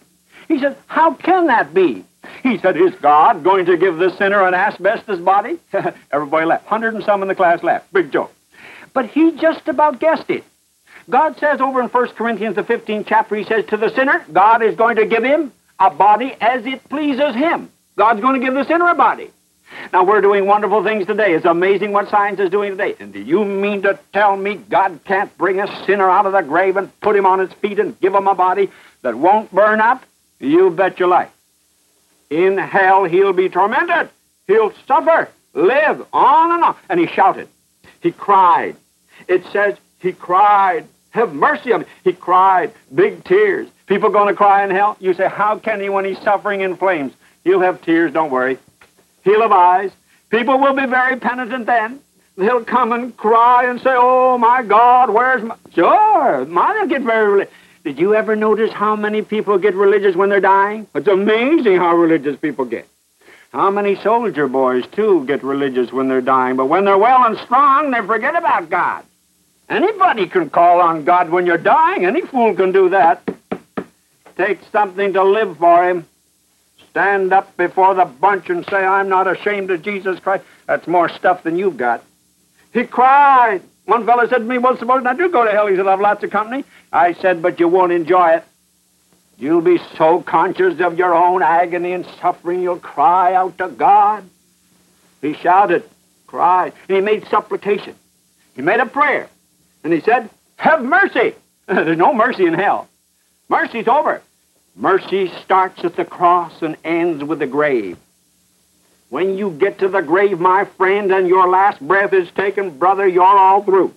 He 0.48 0.60
says, 0.60 0.76
How 0.86 1.14
can 1.14 1.46
that 1.48 1.74
be? 1.74 2.04
He 2.42 2.58
said, 2.58 2.76
Is 2.76 2.94
God 2.96 3.42
going 3.42 3.66
to 3.66 3.76
give 3.76 3.96
the 3.98 4.10
sinner 4.16 4.46
an 4.46 4.54
asbestos 4.54 5.18
body? 5.18 5.58
Everybody 6.12 6.46
laughed. 6.46 6.66
Hundred 6.66 6.94
and 6.94 7.04
some 7.04 7.22
in 7.22 7.28
the 7.28 7.34
class 7.34 7.62
laughed. 7.62 7.92
Big 7.92 8.12
joke. 8.12 8.32
But 8.92 9.06
he 9.06 9.32
just 9.32 9.68
about 9.68 10.00
guessed 10.00 10.30
it. 10.30 10.44
God 11.08 11.38
says 11.38 11.60
over 11.60 11.80
in 11.80 11.88
1 11.88 12.08
Corinthians, 12.10 12.56
the 12.56 12.62
15th 12.62 13.06
chapter, 13.06 13.36
he 13.36 13.44
says, 13.44 13.64
To 13.66 13.76
the 13.76 13.94
sinner, 13.94 14.24
God 14.32 14.62
is 14.62 14.74
going 14.74 14.96
to 14.96 15.06
give 15.06 15.22
him 15.22 15.52
a 15.78 15.90
body 15.90 16.34
as 16.40 16.66
it 16.66 16.88
pleases 16.88 17.34
him. 17.34 17.70
God's 17.96 18.20
going 18.20 18.40
to 18.40 18.44
give 18.44 18.54
the 18.54 18.64
sinner 18.64 18.88
a 18.88 18.94
body. 18.94 19.30
Now, 19.92 20.04
we're 20.04 20.20
doing 20.20 20.46
wonderful 20.46 20.82
things 20.84 21.06
today. 21.06 21.34
It's 21.34 21.44
amazing 21.44 21.92
what 21.92 22.08
science 22.08 22.40
is 22.40 22.50
doing 22.50 22.72
today. 22.72 22.94
And 22.98 23.12
do 23.12 23.20
you 23.20 23.44
mean 23.44 23.82
to 23.82 23.98
tell 24.12 24.36
me 24.36 24.56
God 24.56 25.00
can't 25.04 25.36
bring 25.38 25.60
a 25.60 25.84
sinner 25.84 26.08
out 26.08 26.26
of 26.26 26.32
the 26.32 26.42
grave 26.42 26.76
and 26.76 27.00
put 27.00 27.16
him 27.16 27.26
on 27.26 27.38
his 27.38 27.52
feet 27.54 27.78
and 27.78 27.98
give 28.00 28.14
him 28.14 28.26
a 28.26 28.34
body 28.34 28.70
that 29.02 29.14
won't 29.14 29.52
burn 29.52 29.80
up? 29.80 30.04
You 30.38 30.70
bet 30.70 30.98
your 30.98 31.08
life. 31.08 31.30
In 32.30 32.58
hell, 32.58 33.04
he'll 33.04 33.32
be 33.32 33.48
tormented. 33.48 34.10
He'll 34.46 34.72
suffer, 34.86 35.28
live 35.54 36.04
on 36.12 36.52
and 36.52 36.64
on. 36.64 36.76
And 36.88 37.00
he 37.00 37.06
shouted. 37.06 37.48
He 38.00 38.12
cried. 38.12 38.76
It 39.28 39.44
says 39.46 39.76
he 40.00 40.12
cried. 40.12 40.86
Have 41.10 41.34
mercy 41.34 41.72
on 41.72 41.80
me. 41.80 41.86
He 42.04 42.12
cried. 42.12 42.72
Big 42.94 43.24
tears. 43.24 43.68
People 43.86 44.10
going 44.10 44.28
to 44.28 44.34
cry 44.34 44.64
in 44.64 44.70
hell? 44.70 44.96
You 45.00 45.14
say, 45.14 45.28
how 45.28 45.58
can 45.58 45.80
he 45.80 45.88
when 45.88 46.04
he's 46.04 46.18
suffering 46.20 46.60
in 46.60 46.76
flames? 46.76 47.12
He'll 47.44 47.60
have 47.60 47.80
tears, 47.82 48.12
don't 48.12 48.30
worry. 48.30 48.58
He'll 49.26 49.42
eyes. 49.42 49.90
People 50.30 50.60
will 50.60 50.74
be 50.74 50.86
very 50.86 51.18
penitent 51.18 51.66
then. 51.66 51.98
They'll 52.36 52.64
come 52.64 52.92
and 52.92 53.16
cry 53.16 53.68
and 53.68 53.80
say, 53.80 53.90
oh, 53.92 54.38
my 54.38 54.62
God, 54.62 55.10
where's 55.10 55.42
my... 55.42 55.56
Sure, 55.74 56.44
mine 56.44 56.80
will 56.80 56.86
get 56.86 57.02
very 57.02 57.32
religious. 57.32 57.52
Did 57.82 57.98
you 57.98 58.14
ever 58.14 58.36
notice 58.36 58.72
how 58.72 58.94
many 58.94 59.22
people 59.22 59.58
get 59.58 59.74
religious 59.74 60.14
when 60.14 60.28
they're 60.28 60.40
dying? 60.40 60.86
It's 60.94 61.08
amazing 61.08 61.76
how 61.76 61.96
religious 61.96 62.36
people 62.38 62.66
get. 62.66 62.86
How 63.52 63.70
many 63.70 63.96
soldier 63.96 64.46
boys, 64.46 64.84
too, 64.92 65.24
get 65.26 65.42
religious 65.42 65.92
when 65.92 66.06
they're 66.06 66.20
dying, 66.20 66.56
but 66.56 66.66
when 66.66 66.84
they're 66.84 66.98
well 66.98 67.24
and 67.24 67.36
strong, 67.38 67.90
they 67.90 68.06
forget 68.06 68.36
about 68.36 68.70
God. 68.70 69.04
Anybody 69.68 70.28
can 70.28 70.50
call 70.50 70.80
on 70.80 71.04
God 71.04 71.30
when 71.30 71.46
you're 71.46 71.58
dying. 71.58 72.04
Any 72.04 72.20
fool 72.20 72.54
can 72.54 72.70
do 72.70 72.90
that. 72.90 73.28
Take 74.36 74.60
something 74.70 75.14
to 75.14 75.24
live 75.24 75.58
for 75.58 75.88
him. 75.88 76.06
Stand 76.90 77.32
up 77.32 77.56
before 77.56 77.94
the 77.94 78.04
bunch 78.04 78.48
and 78.50 78.64
say, 78.68 78.76
I'm 78.76 79.08
not 79.08 79.26
ashamed 79.26 79.70
of 79.70 79.82
Jesus 79.82 80.18
Christ. 80.20 80.44
That's 80.66 80.86
more 80.86 81.08
stuff 81.08 81.42
than 81.42 81.58
you've 81.58 81.76
got. 81.76 82.02
He 82.72 82.84
cried. 82.84 83.62
One 83.84 84.04
fellow 84.04 84.26
said 84.28 84.38
to 84.38 84.44
me, 84.44 84.58
Well, 84.58 84.76
suppose 84.76 85.04
I 85.06 85.14
do 85.14 85.28
go 85.28 85.44
to 85.44 85.50
hell. 85.50 85.66
He 85.66 85.76
said, 85.76 85.86
have 85.86 86.00
lots 86.00 86.24
of 86.24 86.30
company. 86.30 86.64
I 86.92 87.14
said, 87.14 87.42
But 87.42 87.60
you 87.60 87.68
won't 87.68 87.92
enjoy 87.92 88.32
it. 88.32 88.44
You'll 89.38 89.60
be 89.60 89.78
so 89.96 90.22
conscious 90.22 90.80
of 90.80 90.98
your 90.98 91.14
own 91.14 91.42
agony 91.42 91.92
and 91.92 92.06
suffering, 92.20 92.62
you'll 92.62 92.78
cry 92.78 93.34
out 93.34 93.58
to 93.58 93.68
God. 93.68 94.24
He 95.20 95.34
shouted, 95.34 95.84
cried, 96.26 96.72
and 96.88 96.96
he 96.96 97.02
made 97.02 97.26
supplication. 97.28 97.94
He 98.54 98.62
made 98.62 98.80
a 98.80 98.86
prayer. 98.86 99.28
And 99.84 99.92
he 99.92 100.00
said, 100.00 100.30
Have 100.56 100.82
mercy. 100.82 101.34
There's 101.66 101.98
no 101.98 102.14
mercy 102.14 102.46
in 102.46 102.54
hell. 102.54 102.88
Mercy's 103.48 103.88
over. 103.88 104.22
Mercy 104.76 105.32
starts 105.42 105.82
at 105.84 105.96
the 105.96 106.04
cross 106.04 106.60
and 106.60 106.76
ends 106.84 107.24
with 107.24 107.38
the 107.38 107.46
grave. 107.46 107.96
When 109.08 109.38
you 109.38 109.50
get 109.50 109.78
to 109.78 109.88
the 109.88 110.02
grave, 110.02 110.38
my 110.38 110.64
friend, 110.64 111.10
and 111.10 111.26
your 111.26 111.48
last 111.48 111.80
breath 111.80 112.12
is 112.12 112.30
taken, 112.32 112.76
brother, 112.76 113.08
you're 113.08 113.24
all 113.24 113.62
through. 113.62 113.94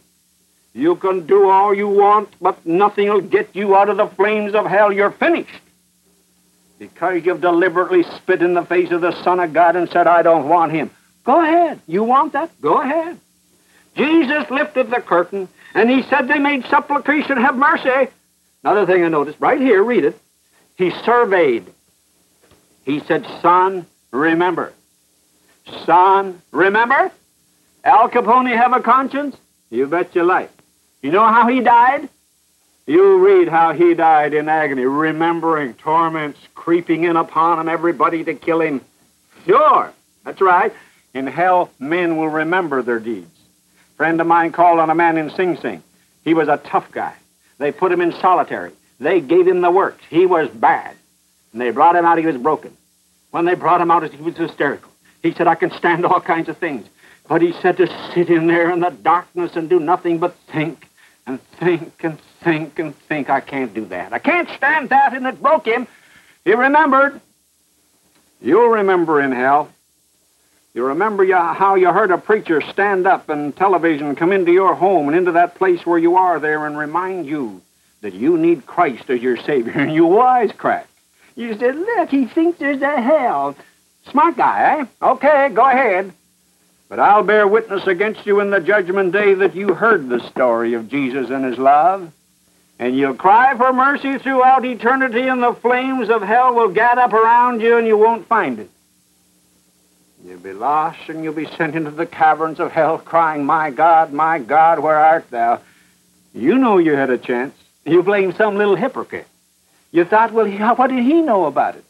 You 0.73 0.95
can 0.95 1.25
do 1.25 1.49
all 1.49 1.73
you 1.73 1.89
want, 1.89 2.29
but 2.39 2.65
nothing 2.65 3.09
will 3.09 3.19
get 3.19 3.55
you 3.55 3.75
out 3.75 3.89
of 3.89 3.97
the 3.97 4.07
flames 4.07 4.55
of 4.55 4.65
hell. 4.67 4.93
You're 4.93 5.11
finished. 5.11 5.61
Because 6.77 7.25
you've 7.25 7.41
deliberately 7.41 8.03
spit 8.03 8.41
in 8.41 8.53
the 8.53 8.63
face 8.63 8.91
of 8.91 9.01
the 9.01 9.21
Son 9.23 9.41
of 9.41 9.51
God 9.51 9.75
and 9.75 9.89
said, 9.89 10.07
I 10.07 10.21
don't 10.21 10.47
want 10.47 10.71
him. 10.71 10.91
Go 11.25 11.43
ahead. 11.43 11.81
You 11.87 12.03
want 12.03 12.33
that? 12.33 12.49
Go 12.61 12.79
ahead. 12.79 13.19
Jesus 13.95 14.49
lifted 14.49 14.89
the 14.89 15.01
curtain, 15.01 15.49
and 15.73 15.89
he 15.89 16.03
said 16.03 16.29
they 16.29 16.39
made 16.39 16.65
supplication, 16.67 17.35
have 17.35 17.57
mercy. 17.57 18.09
Another 18.63 18.85
thing 18.85 19.03
I 19.03 19.09
noticed, 19.09 19.41
right 19.41 19.59
here, 19.59 19.83
read 19.83 20.05
it. 20.05 20.17
He 20.79 20.91
surveyed. 20.91 21.65
He 22.85 23.01
said, 23.01 23.27
Son, 23.41 23.85
remember. 24.11 24.71
Son, 25.85 26.41
remember? 26.51 27.11
Al 27.83 28.09
Capone 28.09 28.55
have 28.55 28.71
a 28.71 28.79
conscience? 28.79 29.35
You 29.69 29.87
bet 29.87 30.15
your 30.15 30.23
life. 30.23 30.49
You 31.01 31.11
know 31.11 31.27
how 31.27 31.49
he 31.49 31.59
died? 31.59 32.07
You 32.87 33.17
read 33.17 33.49
how 33.49 33.73
he 33.73 33.93
died 33.93 34.33
in 34.33 34.47
agony, 34.47 34.85
remembering 34.85 35.73
torments 35.73 36.39
creeping 36.55 37.03
in 37.03 37.17
upon 37.17 37.59
him, 37.59 37.67
everybody 37.67 38.23
to 38.23 38.33
kill 38.33 38.61
him. 38.61 38.79
Sure, 39.45 39.91
that's 40.23 40.39
right. 40.39 40.71
In 41.13 41.27
hell, 41.27 41.71
men 41.77 42.15
will 42.15 42.29
remember 42.29 42.81
their 42.83 42.99
deeds. 42.99 43.37
friend 43.97 44.21
of 44.21 44.27
mine 44.27 44.53
called 44.53 44.79
on 44.79 44.89
a 44.89 44.95
man 44.95 45.17
in 45.17 45.29
Sing 45.31 45.57
Sing. 45.57 45.83
He 46.23 46.33
was 46.33 46.47
a 46.47 46.55
tough 46.55 46.89
guy. 46.93 47.15
They 47.57 47.73
put 47.73 47.91
him 47.91 47.99
in 47.99 48.13
solitary. 48.13 48.71
They 48.99 49.21
gave 49.21 49.47
him 49.47 49.61
the 49.61 49.71
works. 49.71 50.03
He 50.09 50.25
was 50.25 50.49
bad. 50.49 50.95
And 51.53 51.61
they 51.61 51.71
brought 51.71 51.95
him 51.95 52.05
out, 52.05 52.17
he 52.17 52.25
was 52.25 52.37
broken. 52.37 52.75
When 53.31 53.45
they 53.45 53.55
brought 53.55 53.81
him 53.81 53.91
out, 53.91 54.09
he 54.09 54.21
was 54.21 54.35
hysterical. 54.35 54.91
He 55.21 55.33
said, 55.33 55.47
I 55.47 55.55
can 55.55 55.71
stand 55.71 56.05
all 56.05 56.21
kinds 56.21 56.49
of 56.49 56.57
things. 56.57 56.87
But 57.27 57.41
he 57.41 57.53
said 57.61 57.77
to 57.77 57.87
sit 58.13 58.29
in 58.29 58.47
there 58.47 58.71
in 58.71 58.79
the 58.79 58.89
darkness 58.89 59.55
and 59.55 59.69
do 59.69 59.79
nothing 59.79 60.17
but 60.17 60.35
think 60.51 60.87
and 61.27 61.39
think 61.59 62.03
and 62.03 62.19
think 62.43 62.79
and 62.79 62.95
think. 62.95 63.29
I 63.29 63.39
can't 63.39 63.73
do 63.73 63.85
that. 63.85 64.13
I 64.13 64.19
can't 64.19 64.49
stand 64.49 64.89
that, 64.89 65.13
and 65.13 65.27
it 65.27 65.41
broke 65.41 65.65
him. 65.65 65.87
He 66.43 66.53
remembered. 66.53 67.21
You'll 68.41 68.69
remember 68.69 69.21
in 69.21 69.31
hell. 69.31 69.69
You 70.73 70.85
remember 70.85 71.25
how 71.35 71.75
you 71.75 71.91
heard 71.91 72.11
a 72.11 72.17
preacher 72.17 72.61
stand 72.61 73.05
up 73.05 73.29
and 73.29 73.55
television 73.55 74.15
come 74.15 74.31
into 74.31 74.51
your 74.51 74.75
home 74.75 75.07
and 75.07 75.17
into 75.17 75.33
that 75.33 75.55
place 75.55 75.85
where 75.85 75.99
you 75.99 76.15
are 76.15 76.39
there 76.39 76.65
and 76.65 76.77
remind 76.77 77.25
you 77.25 77.61
that 78.01 78.13
you 78.13 78.37
need 78.37 78.65
Christ 78.65 79.09
as 79.09 79.21
your 79.21 79.37
Savior, 79.37 79.73
and 79.75 79.93
you 79.93 80.03
wisecrack. 80.03 80.85
You 81.35 81.57
said, 81.57 81.75
look, 81.75 82.09
he 82.09 82.25
thinks 82.25 82.59
there's 82.59 82.81
a 82.81 83.01
hell. 83.01 83.55
Smart 84.11 84.37
guy, 84.37 84.79
eh? 84.79 84.85
Okay, 85.01 85.49
go 85.53 85.67
ahead. 85.67 86.13
But 86.89 86.99
I'll 86.99 87.23
bear 87.23 87.47
witness 87.47 87.85
against 87.85 88.25
you 88.25 88.39
in 88.39 88.49
the 88.49 88.59
judgment 88.59 89.11
day 89.13 89.35
that 89.35 89.55
you 89.55 89.73
heard 89.73 90.09
the 90.09 90.27
story 90.29 90.73
of 90.73 90.89
Jesus 90.89 91.29
and 91.29 91.45
his 91.45 91.57
love. 91.57 92.11
And 92.79 92.97
you'll 92.97 93.13
cry 93.13 93.55
for 93.55 93.71
mercy 93.71 94.17
throughout 94.17 94.65
eternity, 94.65 95.27
and 95.27 95.43
the 95.43 95.53
flames 95.53 96.09
of 96.09 96.21
hell 96.21 96.55
will 96.55 96.69
get 96.69 96.97
up 96.97 97.13
around 97.13 97.61
you, 97.61 97.77
and 97.77 97.85
you 97.85 97.97
won't 97.97 98.27
find 98.27 98.59
it. 98.59 98.69
You'll 100.25 100.39
be 100.39 100.53
lost, 100.53 101.09
and 101.09 101.23
you'll 101.23 101.33
be 101.33 101.45
sent 101.45 101.75
into 101.75 101.91
the 101.91 102.05
caverns 102.05 102.59
of 102.59 102.71
hell, 102.71 102.97
crying, 102.97 103.45
My 103.45 103.69
God, 103.69 104.11
my 104.11 104.39
God, 104.39 104.79
where 104.79 104.97
art 104.97 105.29
thou? 105.29 105.61
You 106.33 106.57
know 106.57 106.77
you 106.77 106.93
had 106.93 107.09
a 107.09 107.17
chance. 107.17 107.53
You 107.85 108.03
blame 108.03 108.33
some 108.33 108.55
little 108.55 108.75
hypocrite. 108.75 109.27
You 109.91 110.05
thought, 110.05 110.31
well, 110.31 110.47
what 110.75 110.89
did 110.89 111.03
he 111.03 111.21
know 111.21 111.45
about 111.45 111.75
it? 111.75 111.83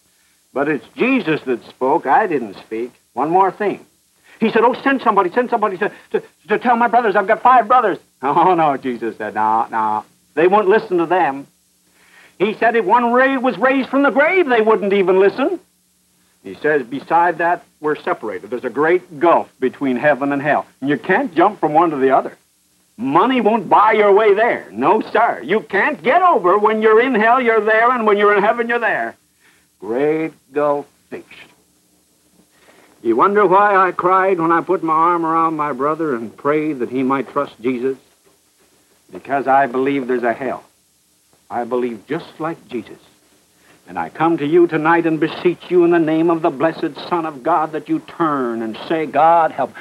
But 0.54 0.68
it's 0.68 0.86
Jesus 0.96 1.42
that 1.42 1.64
spoke. 1.66 2.06
I 2.06 2.28
didn't 2.28 2.56
speak. 2.56 2.92
One 3.14 3.30
more 3.30 3.52
thing. 3.52 3.86
He 4.40 4.52
said, 4.52 4.64
Oh, 4.64 4.74
send 4.82 5.02
somebody, 5.02 5.30
send 5.32 5.50
somebody 5.50 5.78
to, 5.78 5.92
to, 6.12 6.24
to 6.48 6.60
tell 6.60 6.76
my 6.76 6.88
brothers 6.88 7.16
I've 7.16 7.28
got 7.28 7.42
five 7.42 7.68
brothers. 7.68 7.98
Oh, 8.22 8.54
no, 8.54 8.76
Jesus 8.76 9.16
said, 9.18 9.36
No, 9.36 9.66
no. 9.72 10.04
They 10.36 10.48
won't 10.48 10.68
listen 10.68 10.98
to 10.98 11.06
them. 11.06 11.48
He 12.38 12.54
said, 12.56 12.76
If 12.76 12.84
one 12.84 13.14
ray 13.14 13.38
was 13.38 13.58
raised 13.58 13.90
from 13.90 14.04
the 14.04 14.10
grave, 14.10 14.50
they 14.50 14.60
wouldn't 14.60 14.92
even 14.92 15.20
listen. 15.22 15.58
He 16.44 16.56
says, 16.56 16.84
Beside 16.84 17.38
that, 17.38 17.64
we're 17.80 17.96
separated. 17.96 18.50
There's 18.50 18.66
a 18.66 18.70
great 18.70 19.22
gulf 19.22 19.50
between 19.62 19.96
heaven 19.96 20.34
and 20.34 20.42
hell. 20.42 20.66
And 20.82 20.90
you 20.90 20.98
can't 20.98 21.34
jump 21.34 21.62
from 21.62 21.74
one 21.74 21.92
to 21.92 21.96
the 21.96 22.12
other. 22.12 22.38
Money 23.00 23.40
won't 23.40 23.70
buy 23.70 23.94
your 23.94 24.12
way 24.12 24.34
there. 24.34 24.68
No, 24.72 25.00
sir. 25.00 25.42
You 25.42 25.62
can't 25.62 26.04
get 26.04 26.22
over 26.22 26.60
when 26.60 26.82
you're 26.82 27.02
in 27.02 27.16
hell, 27.16 27.42
you're 27.42 27.62
there, 27.62 27.92
and 27.92 28.06
when 28.06 28.18
you're 28.18 28.36
in 28.36 28.44
heaven, 28.44 28.68
you're 28.68 28.78
there. 28.78 29.16
Great 29.80 30.34
gulf 30.52 30.86
fixed. 31.10 31.32
You 33.02 33.16
wonder 33.16 33.46
why 33.46 33.78
I 33.78 33.94
cried 33.94 34.38
when 34.38 34.52
I 34.52 34.60
put 34.60 34.84
my 34.84 34.92
arm 34.94 35.26
around 35.26 35.56
my 35.56 35.72
brother 35.72 36.14
and 36.14 36.36
prayed 36.36 36.80
that 36.80 36.90
he 36.90 37.02
might 37.02 37.30
trust 37.30 37.54
Jesus? 37.62 37.98
Because 39.14 39.48
I 39.48 39.68
believe 39.68 40.08
there's 40.08 40.24
a 40.24 40.34
hell. 40.34 40.66
I 41.50 41.64
believe 41.64 42.06
just 42.06 42.38
like 42.38 42.68
Jesus. 42.68 43.00
And 43.88 43.98
I 43.98 44.10
come 44.10 44.40
to 44.40 44.46
you 44.46 44.68
tonight 44.68 45.06
and 45.06 45.22
beseech 45.22 45.72
you 45.72 45.86
in 45.86 45.92
the 45.92 46.00
name 46.00 46.30
of 46.30 46.42
the 46.42 46.50
blessed 46.50 46.96
Son 47.08 47.26
of 47.26 47.44
God 47.44 47.72
that 47.72 47.88
you 47.88 48.00
turn 48.00 48.62
and 48.62 48.78
say, 48.90 49.06
God, 49.06 49.54
help. 49.54 49.74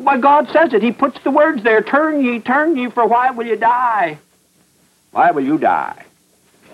Why, 0.00 0.16
God 0.16 0.48
says 0.50 0.72
it. 0.72 0.82
He 0.82 0.92
puts 0.92 1.22
the 1.24 1.30
words 1.30 1.62
there. 1.62 1.82
Turn 1.82 2.24
ye, 2.24 2.40
turn 2.40 2.74
ye, 2.74 2.88
for 2.88 3.06
why 3.06 3.30
will 3.32 3.46
you 3.46 3.56
die? 3.56 4.18
Why 5.10 5.30
will 5.30 5.44
you 5.44 5.58
die? 5.58 6.06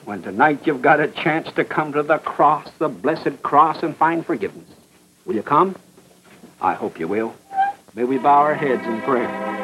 When 0.05 0.23
tonight 0.23 0.65
you've 0.65 0.81
got 0.81 1.01
a 1.01 1.09
chance 1.09 1.51
to 1.55 1.65
come 1.65 1.93
to 1.95 2.05
the 2.05 2.19
cross, 2.19 2.71
the 2.79 2.89
blessed 2.89 3.43
cross, 3.43 3.83
and 3.83 3.97
find 3.97 4.25
forgiveness. 4.25 4.69
Will 5.25 5.35
you 5.35 5.43
come? 5.43 5.75
I 6.61 6.75
hope 6.75 7.01
you 7.01 7.09
will. 7.09 7.35
May 7.97 8.05
we 8.05 8.19
bow 8.19 8.39
our 8.39 8.55
heads 8.55 8.87
in 8.87 9.03
prayer. 9.03 9.57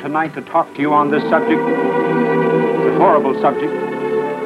Tonight 0.00 0.34
to 0.34 0.42
talk 0.42 0.72
to 0.74 0.80
you 0.80 0.92
on 0.92 1.10
this 1.10 1.22
subject. 1.24 1.60
It's 1.60 2.94
a 2.94 2.98
horrible 2.98 3.38
subject. 3.40 3.72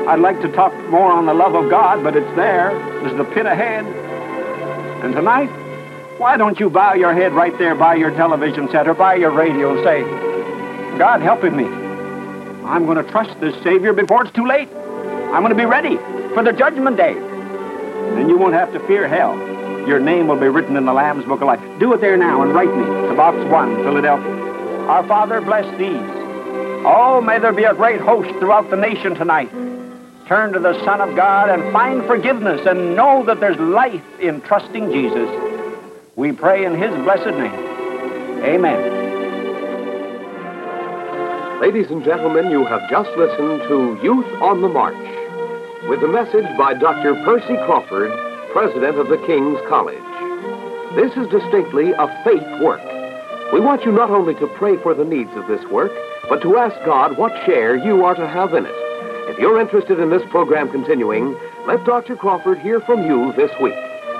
I'd 0.08 0.20
like 0.20 0.40
to 0.42 0.48
talk 0.52 0.74
more 0.90 1.10
on 1.10 1.26
the 1.26 1.34
love 1.34 1.54
of 1.54 1.70
God, 1.70 2.02
but 2.02 2.16
it's 2.16 2.36
there. 2.36 2.70
There's 3.02 3.16
the 3.16 3.24
pit 3.24 3.46
ahead. 3.46 3.84
And 5.04 5.14
tonight, 5.14 5.48
why 6.18 6.36
don't 6.36 6.58
you 6.60 6.68
bow 6.68 6.94
your 6.94 7.14
head 7.14 7.32
right 7.32 7.56
there 7.58 7.74
by 7.74 7.94
your 7.94 8.10
television 8.10 8.68
set 8.70 8.88
or 8.88 8.94
by 8.94 9.14
your 9.14 9.30
radio 9.30 9.74
and 9.74 9.84
say, 9.84 10.02
God 10.98 11.22
helping 11.22 11.56
me. 11.56 11.64
I'm 12.64 12.86
going 12.86 13.02
to 13.02 13.10
trust 13.10 13.38
this 13.40 13.54
Savior 13.62 13.92
before 13.92 14.24
it's 14.24 14.34
too 14.34 14.46
late. 14.46 14.68
I'm 14.68 15.42
going 15.42 15.50
to 15.50 15.54
be 15.54 15.66
ready 15.66 15.96
for 16.34 16.42
the 16.42 16.52
judgment 16.52 16.96
day. 16.96 17.14
Then 17.14 18.28
you 18.28 18.36
won't 18.36 18.54
have 18.54 18.72
to 18.72 18.80
fear 18.86 19.08
hell. 19.08 19.36
Your 19.86 20.00
name 20.00 20.26
will 20.28 20.40
be 20.40 20.48
written 20.48 20.76
in 20.76 20.86
the 20.86 20.92
Lamb's 20.92 21.24
Book 21.24 21.40
of 21.40 21.46
Life. 21.46 21.60
Do 21.78 21.92
it 21.92 22.00
there 22.00 22.16
now 22.16 22.42
and 22.42 22.54
write 22.54 22.74
me 22.74 22.84
to 22.84 23.14
Box 23.14 23.36
1, 23.50 23.76
Philadelphia. 23.84 24.43
Our 24.94 25.04
Father, 25.08 25.40
bless 25.40 25.66
these. 25.76 25.90
Oh, 26.86 27.20
may 27.20 27.40
there 27.40 27.52
be 27.52 27.64
a 27.64 27.74
great 27.74 28.00
host 28.00 28.30
throughout 28.38 28.70
the 28.70 28.76
nation 28.76 29.16
tonight. 29.16 29.50
Turn 30.28 30.52
to 30.52 30.60
the 30.60 30.72
Son 30.84 31.00
of 31.00 31.16
God 31.16 31.50
and 31.50 31.72
find 31.72 32.06
forgiveness 32.06 32.64
and 32.64 32.94
know 32.94 33.24
that 33.26 33.40
there's 33.40 33.58
life 33.58 34.04
in 34.20 34.40
trusting 34.42 34.92
Jesus. 34.92 35.28
We 36.14 36.30
pray 36.30 36.64
in 36.64 36.80
His 36.80 36.94
blessed 37.02 37.36
name. 37.36 37.58
Amen. 38.44 38.78
Ladies 41.60 41.90
and 41.90 42.04
gentlemen, 42.04 42.52
you 42.52 42.64
have 42.64 42.88
just 42.88 43.10
listened 43.16 43.62
to 43.62 43.98
Youth 44.00 44.32
on 44.40 44.62
the 44.62 44.68
March 44.68 44.94
with 45.88 46.04
a 46.04 46.08
message 46.08 46.46
by 46.56 46.74
Dr. 46.74 47.14
Percy 47.24 47.56
Crawford, 47.66 48.12
President 48.52 48.96
of 49.00 49.08
the 49.08 49.18
King's 49.26 49.58
College. 49.68 49.98
This 50.94 51.10
is 51.16 51.26
distinctly 51.32 51.90
a 51.90 52.06
faith 52.22 52.62
work. 52.62 52.93
We 53.54 53.60
want 53.60 53.84
you 53.84 53.92
not 53.92 54.10
only 54.10 54.34
to 54.34 54.48
pray 54.48 54.76
for 54.78 54.94
the 54.94 55.04
needs 55.04 55.30
of 55.36 55.46
this 55.46 55.64
work, 55.66 55.92
but 56.28 56.42
to 56.42 56.56
ask 56.56 56.74
God 56.84 57.16
what 57.16 57.30
share 57.46 57.76
you 57.76 58.04
are 58.04 58.16
to 58.16 58.26
have 58.26 58.52
in 58.52 58.66
it. 58.66 58.74
If 59.30 59.38
you're 59.38 59.60
interested 59.60 60.00
in 60.00 60.10
this 60.10 60.28
program 60.28 60.72
continuing, 60.72 61.38
let 61.64 61.84
Dr. 61.84 62.16
Crawford 62.16 62.58
hear 62.58 62.80
from 62.80 63.06
you 63.06 63.32
this 63.34 63.52
week. 63.62 63.76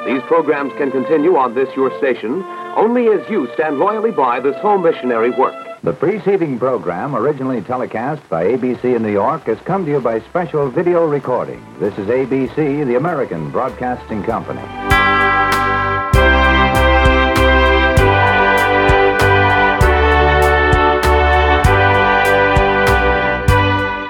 These 0.07 0.23
programs 0.29 0.73
can 0.75 0.93
continue 0.93 1.37
on 1.37 1.53
this 1.57 1.69
your 1.75 1.91
station 1.99 2.45
only 2.77 3.09
as 3.09 3.29
you 3.29 3.49
stand 3.55 3.79
loyally 3.79 4.13
by 4.13 4.39
this 4.39 4.55
home 4.59 4.85
missionary 4.85 5.31
work. 5.31 5.57
The 5.83 5.95
preceding 5.95 6.57
program, 6.57 7.17
originally 7.17 7.61
telecast 7.61 8.23
by 8.29 8.45
ABC 8.45 8.95
in 8.95 9.03
New 9.03 9.11
York, 9.11 9.47
has 9.47 9.59
come 9.63 9.85
to 9.85 9.91
you 9.91 10.01
by 10.01 10.21
special 10.21 10.71
video 10.71 11.09
recording. 11.09 11.61
This 11.81 11.99
is 11.99 12.07
ABC, 12.07 12.87
the 12.87 12.95
American 12.95 13.51
Broadcasting 13.51 14.23
Company. 14.23 14.94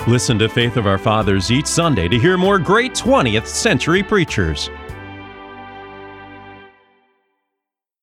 Listen 0.06 0.38
to 0.38 0.50
Faith 0.50 0.76
of 0.76 0.86
Our 0.86 0.98
Fathers 0.98 1.50
each 1.50 1.64
Sunday 1.64 2.08
to 2.08 2.18
hear 2.18 2.36
more 2.36 2.58
great 2.58 2.92
20th 2.92 3.46
century 3.46 4.02
preachers. 4.02 4.68